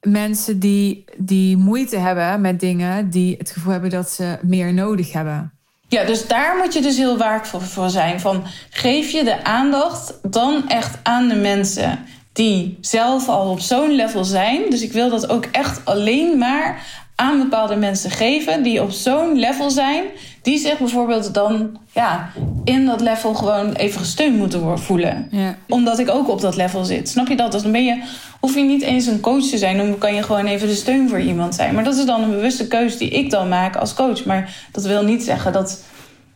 [0.00, 5.12] mensen die, die moeite hebben met dingen, die het gevoel hebben dat ze meer nodig
[5.12, 5.52] hebben.
[5.88, 8.20] Ja, dus daar moet je dus heel waardevol voor zijn.
[8.20, 13.90] Van geef je de aandacht dan echt aan de mensen die zelf al op zo'n
[13.90, 14.60] level zijn.
[14.70, 16.82] Dus ik wil dat ook echt alleen maar
[17.14, 20.02] aan bepaalde mensen geven die op zo'n level zijn,
[20.42, 22.30] die zich bijvoorbeeld dan ja,
[22.64, 25.28] in dat level gewoon even gesteund moeten voelen.
[25.30, 25.56] Ja.
[25.68, 27.08] Omdat ik ook op dat level zit.
[27.08, 27.52] Snap je dat?
[27.52, 28.02] Dus dan ben je,
[28.40, 31.08] hoef je niet eens een coach te zijn, dan kan je gewoon even de steun
[31.08, 31.74] voor iemand zijn.
[31.74, 34.24] Maar dat is dan een bewuste keuze die ik dan maak als coach.
[34.24, 35.84] Maar dat wil niet zeggen dat,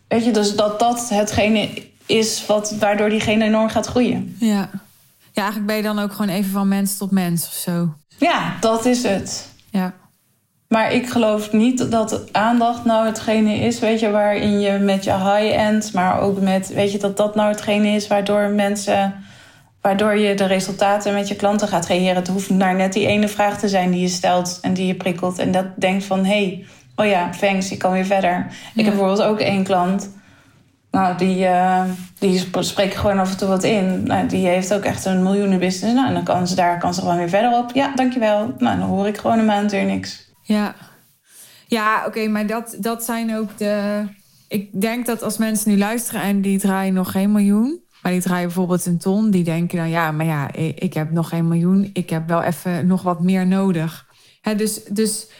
[0.09, 1.69] weet je, dus dat dat hetgene
[2.07, 4.37] is wat, waardoor diegene enorm gaat groeien.
[4.41, 4.71] Ja.
[5.39, 7.95] Ja, eigenlijk ben je dan ook gewoon even van mens tot mens of zo.
[8.17, 9.49] Ja, dat is het.
[9.71, 9.95] Ja.
[10.69, 15.13] Maar ik geloof niet dat aandacht nou hetgene is, weet je, waarin je met je
[15.13, 19.15] high-end, maar ook met, weet je, dat dat nou hetgene is waardoor mensen,
[19.81, 22.17] waardoor je de resultaten met je klanten gaat creëren.
[22.17, 24.95] Het hoeft maar net die ene vraag te zijn die je stelt en die je
[24.95, 25.39] prikkelt.
[25.39, 26.67] En dat denkt van, hé, hey,
[26.97, 28.47] oh ja, thanks, ik kan weer verder.
[28.75, 30.11] Ik heb bijvoorbeeld ook één klant
[30.91, 31.85] nou, die, uh,
[32.19, 34.03] die spreekt gewoon af en toe wat in.
[34.03, 35.95] Nou, die heeft ook echt een miljoenenbusiness.
[35.95, 37.71] Nou, en dan kan ze daar kan ze gewoon weer verder op.
[37.75, 38.55] Ja, dankjewel.
[38.59, 40.33] Nou, dan hoor ik gewoon een maand weer niks.
[40.43, 40.75] Ja,
[41.67, 44.05] ja oké, maar dat, dat zijn ook de...
[44.49, 47.81] Ik denk dat als mensen nu luisteren en die draaien nog geen miljoen...
[48.03, 49.31] maar die draaien bijvoorbeeld een ton...
[49.31, 51.91] die denken dan, ja, maar ja, ik heb nog geen miljoen.
[51.93, 54.07] Ik heb wel even nog wat meer nodig.
[54.57, 55.31] Dus, dus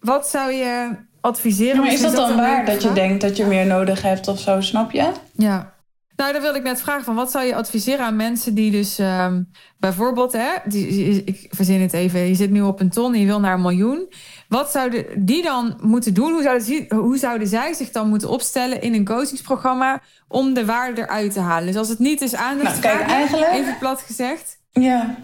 [0.00, 1.80] wat zou je adviseren.
[1.80, 4.60] maar is dat, dan waar dat je denkt dat je meer nodig hebt of zo,
[4.60, 5.10] snap je?
[5.32, 5.78] Ja.
[6.20, 8.98] Nou, dan wilde ik net vragen van wat zou je adviseren aan mensen die dus
[8.98, 9.42] ehm,
[9.78, 13.26] bijvoorbeeld, hè, die, ik verzin het even, je zit nu op een ton en je
[13.26, 14.12] wil naar een miljoen.
[14.48, 16.32] Wat zouden die dan moeten doen?
[16.32, 21.00] Hoe zouden, hoe zouden zij zich dan moeten opstellen in een coachingsprogramma om de waarde
[21.00, 21.66] eruit te halen?
[21.66, 24.58] Dus als het niet is aandacht, nou, kijk, eigenlijk, even plat gezegd.
[24.70, 25.14] Ja,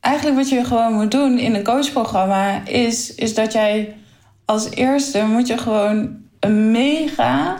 [0.00, 3.96] eigenlijk wat je gewoon moet doen in een coachprogramma is, is dat jij
[4.50, 7.56] als eerste moet je gewoon een mega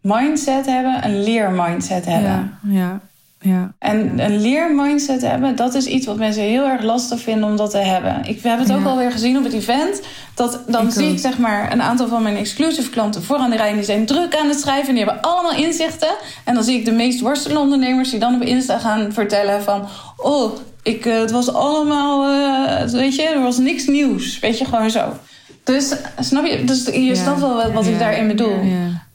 [0.00, 2.58] mindset hebben, een leermindset hebben.
[2.62, 3.00] Ja, ja,
[3.40, 3.72] ja.
[3.78, 7.70] En een leermindset hebben, dat is iets wat mensen heel erg lastig vinden om dat
[7.70, 8.24] te hebben.
[8.24, 10.00] Ik heb het ook alweer gezien op het event.
[10.34, 13.72] Dat, dan zie ik zeg maar een aantal van mijn exclusive klanten vooraan de rij.
[13.72, 16.14] Die zijn druk aan het schrijven en die hebben allemaal inzichten.
[16.44, 19.88] En dan zie ik de meest worstelende ondernemers die dan op Insta gaan vertellen van...
[20.16, 24.38] Oh, ik, eh, het was allemaal, uh, weet je, er was niks nieuws.
[24.38, 25.12] Weet je, gewoon zo.
[25.66, 26.64] Dus snap je?
[26.64, 28.58] Dus je snapt wel wat, ik daarin bedoel.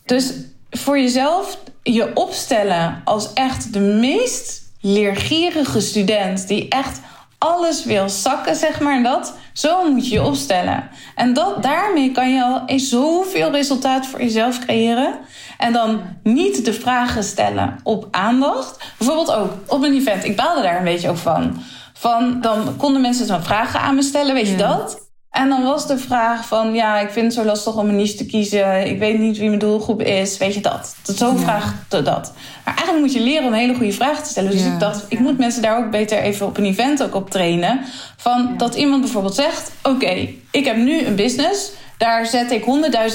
[0.05, 0.33] Dus
[0.69, 6.99] voor jezelf je opstellen als echt de meest leergierige student die echt
[7.37, 9.03] alles wil zakken, zeg maar.
[9.03, 10.89] Dat, zo moet je je opstellen.
[11.15, 15.19] En dat, daarmee kan je al zoveel resultaat voor jezelf creëren.
[15.57, 18.83] En dan niet de vragen stellen op aandacht.
[18.97, 20.23] Bijvoorbeeld ook op een event.
[20.23, 21.63] Ik baalde daar een beetje ook van.
[21.93, 25.10] van dan konden mensen zo'n vragen aan me stellen, weet je dat?
[25.31, 28.15] En dan was de vraag van, ja, ik vind het zo lastig om een niche
[28.15, 28.87] te kiezen.
[28.87, 30.37] Ik weet niet wie mijn doelgroep is.
[30.37, 30.95] Weet je dat?
[31.03, 31.41] Zo'n ja.
[31.41, 32.33] vraag dat.
[32.65, 34.51] Maar eigenlijk moet je leren om hele goede vragen te stellen.
[34.51, 37.29] Dus ik dacht, ik moet mensen daar ook beter even op een event ook op
[37.29, 37.81] trainen.
[38.17, 41.71] Van dat iemand bijvoorbeeld zegt, oké, ik heb nu een business.
[41.97, 42.65] Daar zet ik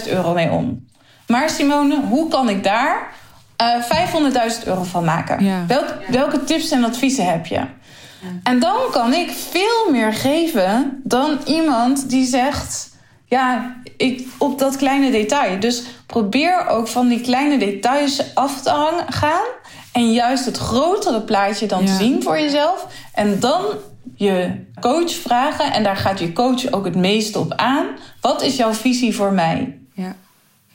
[0.04, 0.86] 100.000 euro mee om.
[1.26, 3.12] Maar Simone, hoe kan ik daar
[3.62, 5.66] uh, 500.000 euro van maken?
[5.66, 7.60] Welk, welke tips en adviezen heb je?
[8.42, 12.90] En dan kan ik veel meer geven dan iemand die zegt:
[13.24, 15.60] Ja, ik, op dat kleine detail.
[15.60, 19.44] Dus probeer ook van die kleine details af te hangen, gaan.
[19.92, 22.86] En juist het grotere plaatje dan te zien voor jezelf.
[23.14, 23.64] En dan
[24.14, 25.72] je coach vragen.
[25.72, 27.86] En daar gaat je coach ook het meeste op aan.
[28.20, 29.78] Wat is jouw visie voor mij?
[29.92, 30.16] Ja.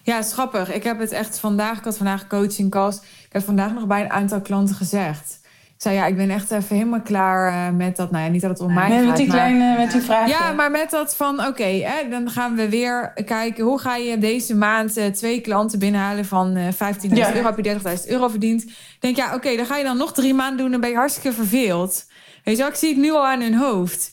[0.04, 0.74] Ja, schappig.
[0.74, 2.96] Ik heb het echt vandaag, ik had vandaag coaching calls.
[2.96, 5.41] Ik heb vandaag nog bij een aantal klanten gezegd
[5.82, 8.12] zei ja, ik ben echt even helemaal klaar uh, met dat.
[8.12, 9.06] Nou ja, niet dat het om mij gaat.
[9.06, 10.30] Met die kleine, met die vraag.
[10.30, 13.64] Ja, maar met dat van, oké, dan gaan we weer kijken.
[13.64, 16.72] Hoe ga je deze maand uh, twee klanten binnenhalen van uh, 15.000
[17.10, 17.36] ja.
[17.36, 17.48] euro?
[17.56, 18.66] Heb je 30.000 euro verdiend?
[19.00, 20.72] Denk ja, oké, dan ga je dan nog drie maanden doen.
[20.72, 22.06] Dan ben je hartstikke verveeld.
[22.44, 24.12] Weet je, ik zie het nu al aan hun hoofd.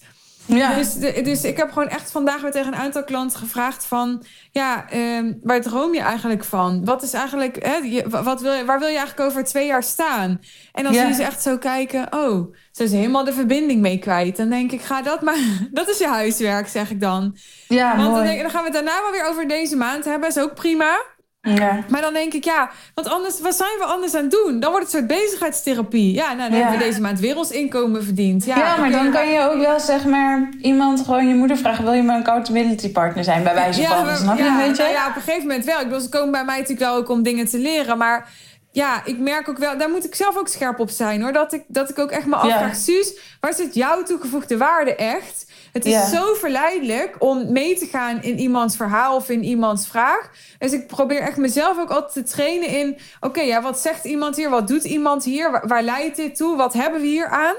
[0.56, 0.74] Ja.
[0.74, 4.24] Dus, dus ik heb gewoon echt vandaag weer tegen een aantal klanten gevraagd van...
[4.50, 6.84] ja, uh, waar droom je eigenlijk van?
[6.84, 10.40] Wat is eigenlijk, hè, wat wil je, waar wil je eigenlijk over twee jaar staan?
[10.72, 13.98] En dan zie je ze echt zo kijken, oh, ze is helemaal de verbinding mee
[13.98, 14.36] kwijt.
[14.36, 15.38] Dan denk ik, ga dat maar,
[15.70, 17.36] dat is je huiswerk, zeg ik dan.
[17.68, 20.28] Ja, Want Dan, denk, dan gaan we het daarna wel weer over deze maand hebben,
[20.28, 21.16] is ook prima.
[21.54, 21.84] Ja.
[21.88, 24.60] Maar dan denk ik, ja, want anders, wat zijn we anders aan het doen?
[24.60, 26.14] Dan wordt het een soort bezigheidstherapie.
[26.14, 28.44] Ja, nou, dan hebben we deze maand wereldsinkomen verdiend.
[28.44, 31.84] Ja, ja maar dan kan je ook wel, zeg maar, iemand gewoon je moeder vragen...
[31.84, 34.06] wil je mijn accountability partner zijn, bij wijze van.
[34.06, 34.72] Ja, snap je een?
[34.76, 35.78] Nou ja, op een gegeven moment wel.
[35.78, 38.28] Ik bedoel, ze komen bij mij natuurlijk wel ook om dingen te leren, maar
[38.72, 41.32] ja, ik merk ook wel, daar moet ik zelf ook scherp op zijn hoor.
[41.32, 45.46] Dat ik, dat ik ook echt me afvraag, Suus, waar zit jouw toegevoegde waarde echt?
[45.72, 50.30] Het is zo verleidelijk om mee te gaan in iemands verhaal of in iemands vraag.
[50.58, 54.36] Dus ik probeer echt mezelf ook altijd te trainen in: oké, ja, wat zegt iemand
[54.36, 54.50] hier?
[54.50, 55.50] Wat doet iemand hier?
[55.50, 56.56] Waar, waar leidt dit toe?
[56.56, 57.56] Wat hebben we hier aan?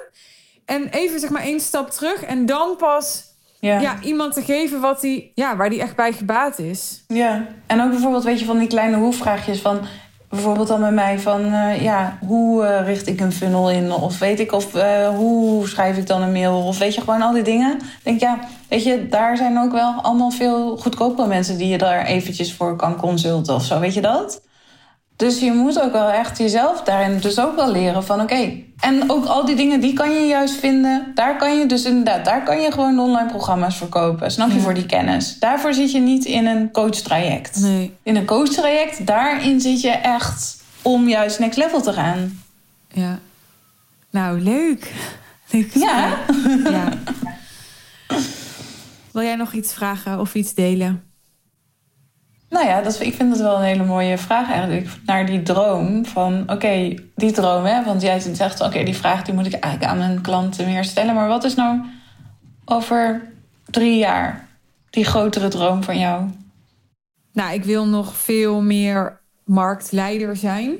[0.65, 3.23] En even zeg maar één stap terug en dan pas
[3.59, 3.79] ja.
[3.79, 3.97] ja.
[4.01, 7.03] iemand te geven wat die, ja, waar die echt bij gebaat is.
[7.07, 9.81] Ja, en ook bijvoorbeeld, weet je, van die kleine hoe-vraagjes van
[10.29, 13.91] bijvoorbeeld dan bij mij van, uh, ja, hoe uh, richt ik een funnel in?
[13.91, 16.57] Of weet ik, of uh, hoe schrijf ik dan een mail?
[16.57, 17.79] Of weet je, gewoon al die dingen.
[18.03, 22.05] denk, ja, weet je, daar zijn ook wel allemaal veel goedkopere mensen die je daar
[22.05, 23.79] eventjes voor kan consulten of zo.
[23.79, 24.41] Weet je dat?
[25.19, 28.51] Dus je moet ook wel echt jezelf daarin dus ook wel leren van oké.
[28.79, 31.11] En ook al die dingen, die kan je juist vinden.
[31.15, 34.31] Daar kan je dus inderdaad, daar kan je gewoon online programma's verkopen.
[34.31, 35.39] Snap je, voor die kennis.
[35.39, 37.59] Daarvoor zit je niet in een coach-traject.
[37.59, 37.95] Nee.
[38.03, 42.41] In een coach-traject, daarin zit je echt om juist next level te gaan.
[42.87, 43.19] Ja.
[44.09, 44.93] Nou, leuk.
[45.51, 46.17] leuk ja.
[46.63, 46.89] ja.
[49.11, 51.08] Wil jij nog iets vragen of iets delen?
[52.49, 54.87] Nou ja, dat, ik vind dat wel een hele mooie vraag eigenlijk.
[55.05, 57.83] Naar die droom van, oké, die droom, hè.
[57.83, 61.15] Want jij zegt, oké, die vraag die moet ik eigenlijk aan mijn klanten meer stellen.
[61.15, 61.79] Maar wat is nou
[62.65, 63.31] over
[63.65, 64.47] drie jaar
[64.89, 66.29] die grotere droom van jou?
[67.33, 70.71] Nou, ik wil nog veel meer marktleider zijn.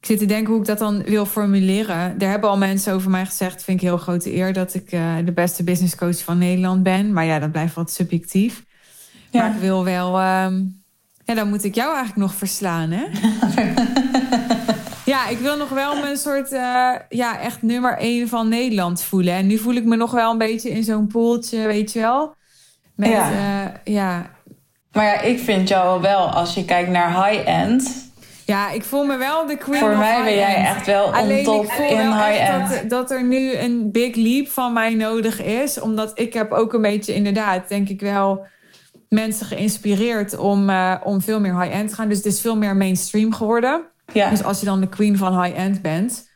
[0.00, 2.20] Ik zit te denken hoe ik dat dan wil formuleren.
[2.20, 4.52] Er hebben al mensen over mij gezegd, vind ik heel grote eer...
[4.52, 7.12] dat ik uh, de beste business coach van Nederland ben.
[7.12, 8.64] Maar ja, dat blijft wat subjectief.
[9.30, 9.42] Ja.
[9.42, 10.20] Maar ik wil wel...
[10.20, 10.46] Uh,
[11.24, 13.04] ja, dan moet ik jou eigenlijk nog verslaan, hè?
[15.12, 19.34] ja, ik wil nog wel mijn soort, uh, ja, echt nummer één van Nederland voelen.
[19.34, 22.34] En nu voel ik me nog wel een beetje in zo'n poeltje, weet je wel.
[22.94, 23.30] Met, ja.
[23.30, 24.30] Uh, ja.
[24.92, 28.10] Maar ja, ik vind jou wel, als je kijkt naar high-end...
[28.46, 31.64] Ja, ik voel me wel de queen Voor mij ben jij echt wel Alleen top
[31.64, 32.68] in high-end.
[32.70, 35.80] Dat, dat er nu een big leap van mij nodig is.
[35.80, 38.46] Omdat ik heb ook een beetje inderdaad, denk ik wel
[39.12, 42.08] mensen geïnspireerd om, uh, om veel meer high-end te gaan.
[42.08, 43.82] Dus het is veel meer mainstream geworden.
[44.12, 44.30] Ja.
[44.30, 46.30] Dus als je dan de queen van high-end bent.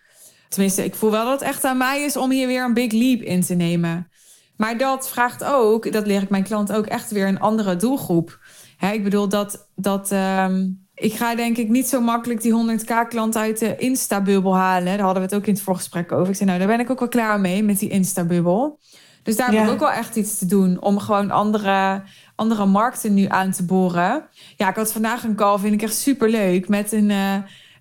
[0.49, 2.93] Tenminste, ik voel wel dat het echt aan mij is om hier weer een big
[2.93, 4.09] leap in te nemen.
[4.57, 8.39] Maar dat vraagt ook, dat leer ik mijn klant ook, echt weer een andere doelgroep.
[8.77, 13.09] Hè, ik bedoel, dat, dat um, ik ga denk ik niet zo makkelijk die 100k
[13.09, 14.97] klant uit de Insta-bubbel halen.
[14.97, 16.29] Daar hadden we het ook in het voorgesprek over.
[16.29, 18.79] Ik zei, nou, daar ben ik ook wel klaar mee met die Insta-bubbel.
[19.27, 22.03] Dus daar heb ik ook wel echt iets te doen om gewoon andere
[22.37, 24.29] andere markten nu aan te boren.
[24.57, 27.35] Ja, ik had vandaag een call, vind ik echt super leuk, met een, uh,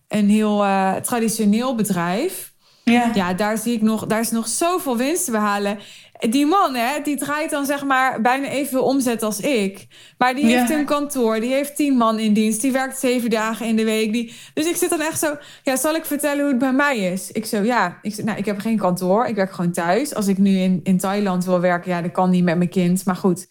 [0.08, 2.54] een heel eh, traditioneel bedrijf.
[2.84, 3.12] Ja.
[3.14, 5.80] Ja, daar zie ik nog, daar is nog zoveel winst te behalen.
[6.20, 9.88] Die man, hè, die draait dan zeg maar bijna evenveel omzet als ik.
[10.18, 10.58] Maar die Ja.
[10.60, 13.84] heeft een kantoor, die heeft tien man in dienst, die werkt zeven dagen in de
[13.84, 14.14] week.
[14.14, 14.34] Die...
[14.54, 17.32] Dus ik zit dan echt zo, ja, zal ik vertellen hoe het bij mij is?
[17.32, 20.16] Ik zo, ja, ik, nou, ik heb geen kantoor, ik werk gewoon thuis.
[20.16, 23.06] Als ik nu in, in Thailand wil werken, ja, dat kan niet met mijn kind.
[23.06, 23.48] Maar goed,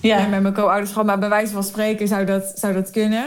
[0.00, 0.18] Ja.
[0.18, 3.24] ja, met mijn co-ouderschap, maar bij wijze van spreken zou dat, zou dat kunnen.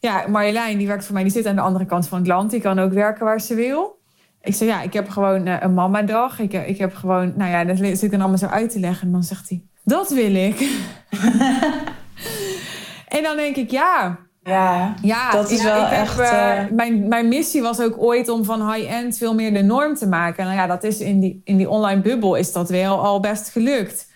[0.00, 2.50] Ja, Marjolein, die werkt voor mij, die zit aan de andere kant van het land.
[2.50, 4.00] Die kan ook werken waar ze wil.
[4.42, 6.38] Ik zei, ja, ik heb gewoon eh, een mamadag.
[6.38, 9.06] Ik, ik heb gewoon, nou ja, dat zit ik dan allemaal zo uit te leggen.
[9.06, 10.60] En dan zegt hij, dat wil ik.
[13.16, 14.94] en dan denk ik, ja, Ja.
[15.02, 18.28] ja, Dat is ja, wel heb, echt, eh, eh, mijn, mijn missie was ook ooit
[18.28, 20.44] om van high-end veel meer de norm te maken.
[20.44, 23.50] Nou ja, dat is in die, in die online bubbel is dat wel al best
[23.50, 24.10] gelukt.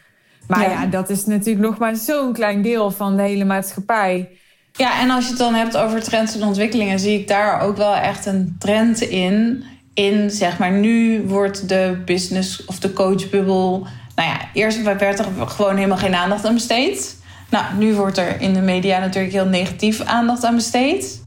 [0.47, 0.71] Maar Ja.
[0.71, 4.29] ja, dat is natuurlijk nog maar zo'n klein deel van de hele maatschappij.
[4.73, 7.77] Ja, en als je het dan hebt over trends en ontwikkelingen, zie ik daar ook
[7.77, 9.65] wel echt een trend in.
[9.97, 13.87] In zeg maar, nu wordt de business of de coachbubbel.
[14.15, 17.17] Nou ja, eerst werd er gewoon helemaal geen aandacht aan besteed.
[17.51, 21.25] Nou, nu wordt er in de media natuurlijk heel negatief aandacht aan besteed.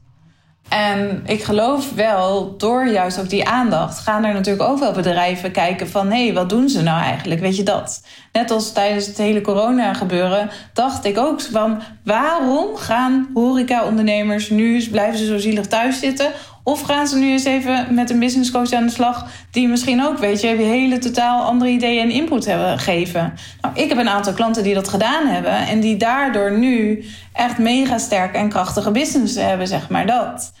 [0.70, 5.50] En ik geloof wel, door juist ook die aandacht, gaan er natuurlijk ook wel bedrijven
[5.50, 7.40] kijken van hé, hey, wat doen ze nou eigenlijk?
[7.40, 8.02] Weet je dat?
[8.32, 14.88] Net als tijdens het hele corona gebeuren, dacht ik ook van waarom gaan horeca-ondernemers nu
[14.90, 16.30] blijven ze zo zielig thuis zitten?
[16.62, 20.04] Of gaan ze nu eens even met een business coach aan de slag, die misschien
[20.04, 23.34] ook, weet je, hele totaal andere ideeën en input hebben gegeven?
[23.60, 27.58] Nou, ik heb een aantal klanten die dat gedaan hebben en die daardoor nu echt
[27.58, 30.52] mega sterke en krachtige business hebben, zeg maar dat.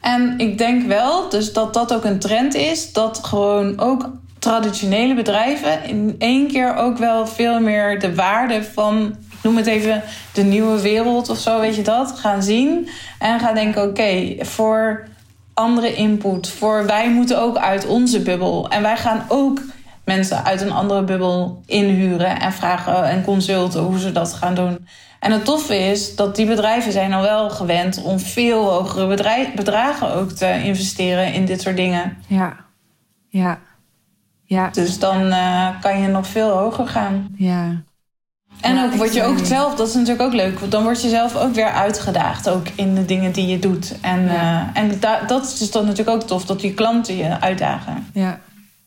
[0.00, 5.14] En ik denk wel dus dat dat ook een trend is, dat gewoon ook traditionele
[5.14, 10.42] bedrijven in één keer ook wel veel meer de waarde van, noem het even de
[10.42, 12.88] nieuwe wereld of zo, weet je dat, gaan zien.
[13.18, 15.08] En gaan denken: oké, voor
[15.58, 18.68] andere input, voor wij moeten ook uit onze bubbel.
[18.68, 19.60] En wij gaan ook
[20.04, 24.86] mensen uit een andere bubbel inhuren en vragen en consulten hoe ze dat gaan doen.
[25.20, 29.54] En het toffe is dat die bedrijven zijn al wel gewend om veel hogere bedrijf,
[29.54, 32.16] bedragen ook te investeren in dit soort dingen.
[32.26, 32.56] Ja,
[33.28, 33.58] ja,
[34.42, 37.28] ja, Dus dan eh, kan je nog veel hoger gaan.
[37.36, 37.86] ja.
[38.60, 41.02] En Ja, ook word je ook zelf, dat is natuurlijk ook leuk, want dan word
[41.02, 43.94] je zelf ook weer uitgedaagd, ook in de dingen die je doet.
[44.00, 44.70] En, Ja.
[44.74, 48.06] eh, en da- dat is dus dan natuurlijk ook tof, dat die klanten je uitdagen.
[48.12, 48.38] ja.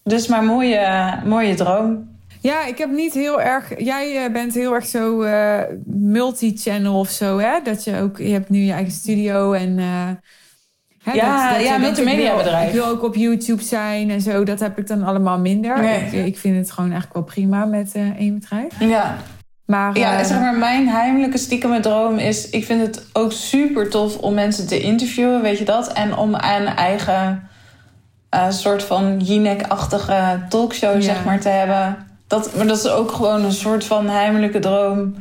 [0.04, 2.10] Dus maar mooie, mooie droom.
[2.40, 3.72] Ja, ik heb niet heel erg.
[3.84, 7.60] Jij eh, bent heel erg zo eh, multi-channel of zo, hè?
[7.64, 8.18] Dat je ook.
[8.18, 9.80] Je hebt nu je eigen studio en.
[9.80, 9.86] eh,
[11.04, 12.68] hè, Ja, ja, je- multimediabedrijf.
[12.68, 14.44] Ik wil, ook op YouTube zijn en zo.
[14.44, 15.82] Dat heb ik dan allemaal minder.
[15.82, 16.02] Nee.
[16.06, 18.80] Ik, ik vind het gewoon eigenlijk wel prima met één bedrijf.
[18.80, 19.18] Ja,
[19.66, 22.50] Maar, ja eh, zeg maar, mijn heimelijke stiekeme droom is...
[22.50, 25.94] ik vind het ook super tof om mensen te interviewen, weet je dat?
[25.94, 27.50] En om een eigen
[28.30, 31.02] eh, soort van Jinek-achtige talkshow, Ja.
[31.02, 31.98] zeg maar, te hebben.
[32.28, 35.16] Dat, maar dat is ook gewoon een soort van heimelijke droom.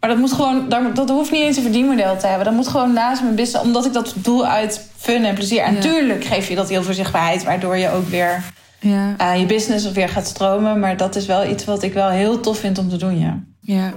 [0.00, 2.44] Maar dat moet gewoon, dat hoeft niet eens een verdienmodel te hebben.
[2.44, 5.62] Dat moet gewoon naast mijn business, omdat ik dat doe uit fun en plezier.
[5.62, 5.80] En Ja.
[5.80, 8.42] tuurlijk geef je dat heel veel zichtbaarheid, waardoor je ook weer
[8.80, 10.78] ja, eh, je business weer gaat stromen.
[10.80, 13.38] Maar dat is wel iets wat ik wel heel tof vind om te doen, ja.
[13.74, 13.94] Ja.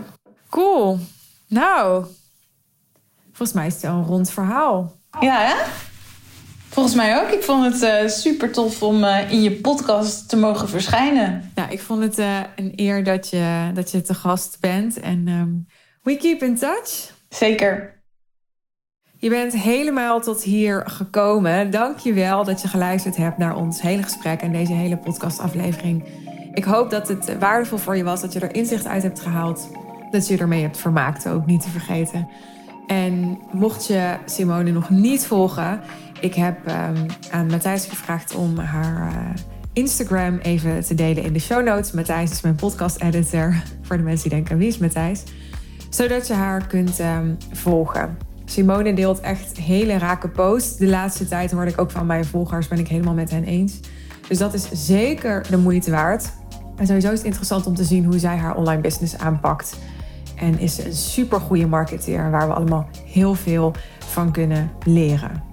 [0.50, 1.00] Cool.
[1.48, 2.06] Nou,
[3.32, 4.96] volgens mij is het wel een rond verhaal.
[5.20, 5.56] Ja, hè?
[6.70, 7.30] Volgens mij ook.
[7.30, 11.52] Ik vond het eh, super tof om eh, in je podcast te mogen verschijnen.
[11.56, 15.00] Nou, ik vond het eh, een eer dat je, dat je te gast bent.
[15.00, 15.50] En ehm,
[16.04, 17.14] we keep in touch.
[17.30, 18.04] Zeker.
[19.18, 21.72] Je bent helemaal tot hier gekomen.
[21.72, 26.04] Dank je wel dat je geluisterd hebt naar ons hele gesprek en deze hele podcastaflevering.
[26.54, 29.70] Ik hoop dat het waardevol voor je was, dat je er inzicht uit hebt gehaald.
[30.12, 32.28] Dat je ermee hebt vermaakt, ook niet te vergeten.
[32.88, 35.82] En mocht je Simone nog niet volgen,
[36.22, 39.42] ik heb ehm, aan Matthijs gevraagd om haar eh,
[39.74, 41.92] Instagram even te delen in de show notes.
[41.92, 43.56] Matthijs is mijn podcast-editor.
[43.82, 45.24] Voor de mensen die denken, wie is Matthijs?
[45.90, 48.18] Zodat je haar kunt ehm, volgen.
[48.46, 50.78] Simone deelt echt hele rake posts.
[50.78, 53.80] De laatste tijd hoorde ik ook van mijn volgers, ben ik helemaal met hen eens.
[54.28, 56.32] Dus dat is zeker de moeite waard.
[56.82, 59.78] En sowieso is het interessant om te zien hoe zij haar online business aanpakt.
[60.36, 65.44] En is ze een super goede marketeer waar we allemaal heel veel van kunnen leren.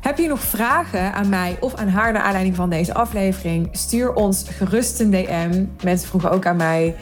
[0.00, 3.68] Heb je nog vragen aan mij of aan haar naar aanleiding van deze aflevering?
[3.72, 5.64] Stuur ons gerust een DM.
[5.84, 6.94] Mensen vroegen ook aan mij.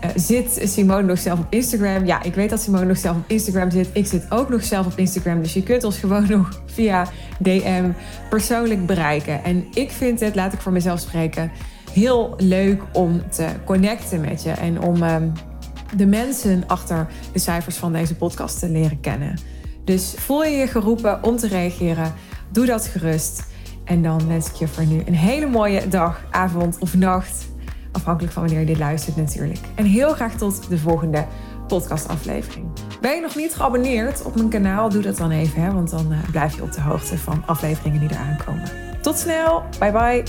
[0.00, 2.06] eh, zit Simone nog zelf op Instagram?
[2.06, 3.88] Ja, ik weet dat Simone nog zelf op Instagram zit.
[3.92, 5.42] Ik zit ook nog zelf op Instagram.
[5.42, 7.06] Dus je kunt ons gewoon nog via
[7.38, 7.90] DM
[8.30, 9.44] persoonlijk bereiken.
[9.44, 11.50] En ik vind het, laat ik voor mezelf spreken,
[11.94, 14.50] heel leuk om te connecten met je.
[14.50, 15.28] En om ehm,
[15.96, 19.38] de mensen achter de cijfers van deze podcast te leren kennen.
[19.84, 22.12] Dus voel je je geroepen om te reageren?
[22.50, 23.44] Doe dat gerust.
[23.84, 27.46] En dan wens ik je voor nu een hele mooie dag, avond of nacht.
[27.92, 29.60] Afhankelijk van wanneer je dit luistert natuurlijk.
[29.74, 31.26] En heel graag tot de volgende
[31.66, 32.66] podcastaflevering.
[33.00, 34.88] Ben je nog niet geabonneerd op mijn kanaal?
[34.88, 38.00] Doe dat dan even, hè, want dan uh, blijf je op de hoogte van afleveringen
[38.00, 38.70] die eraan komen.
[39.00, 39.62] Tot snel.
[39.78, 40.22] Bye bye.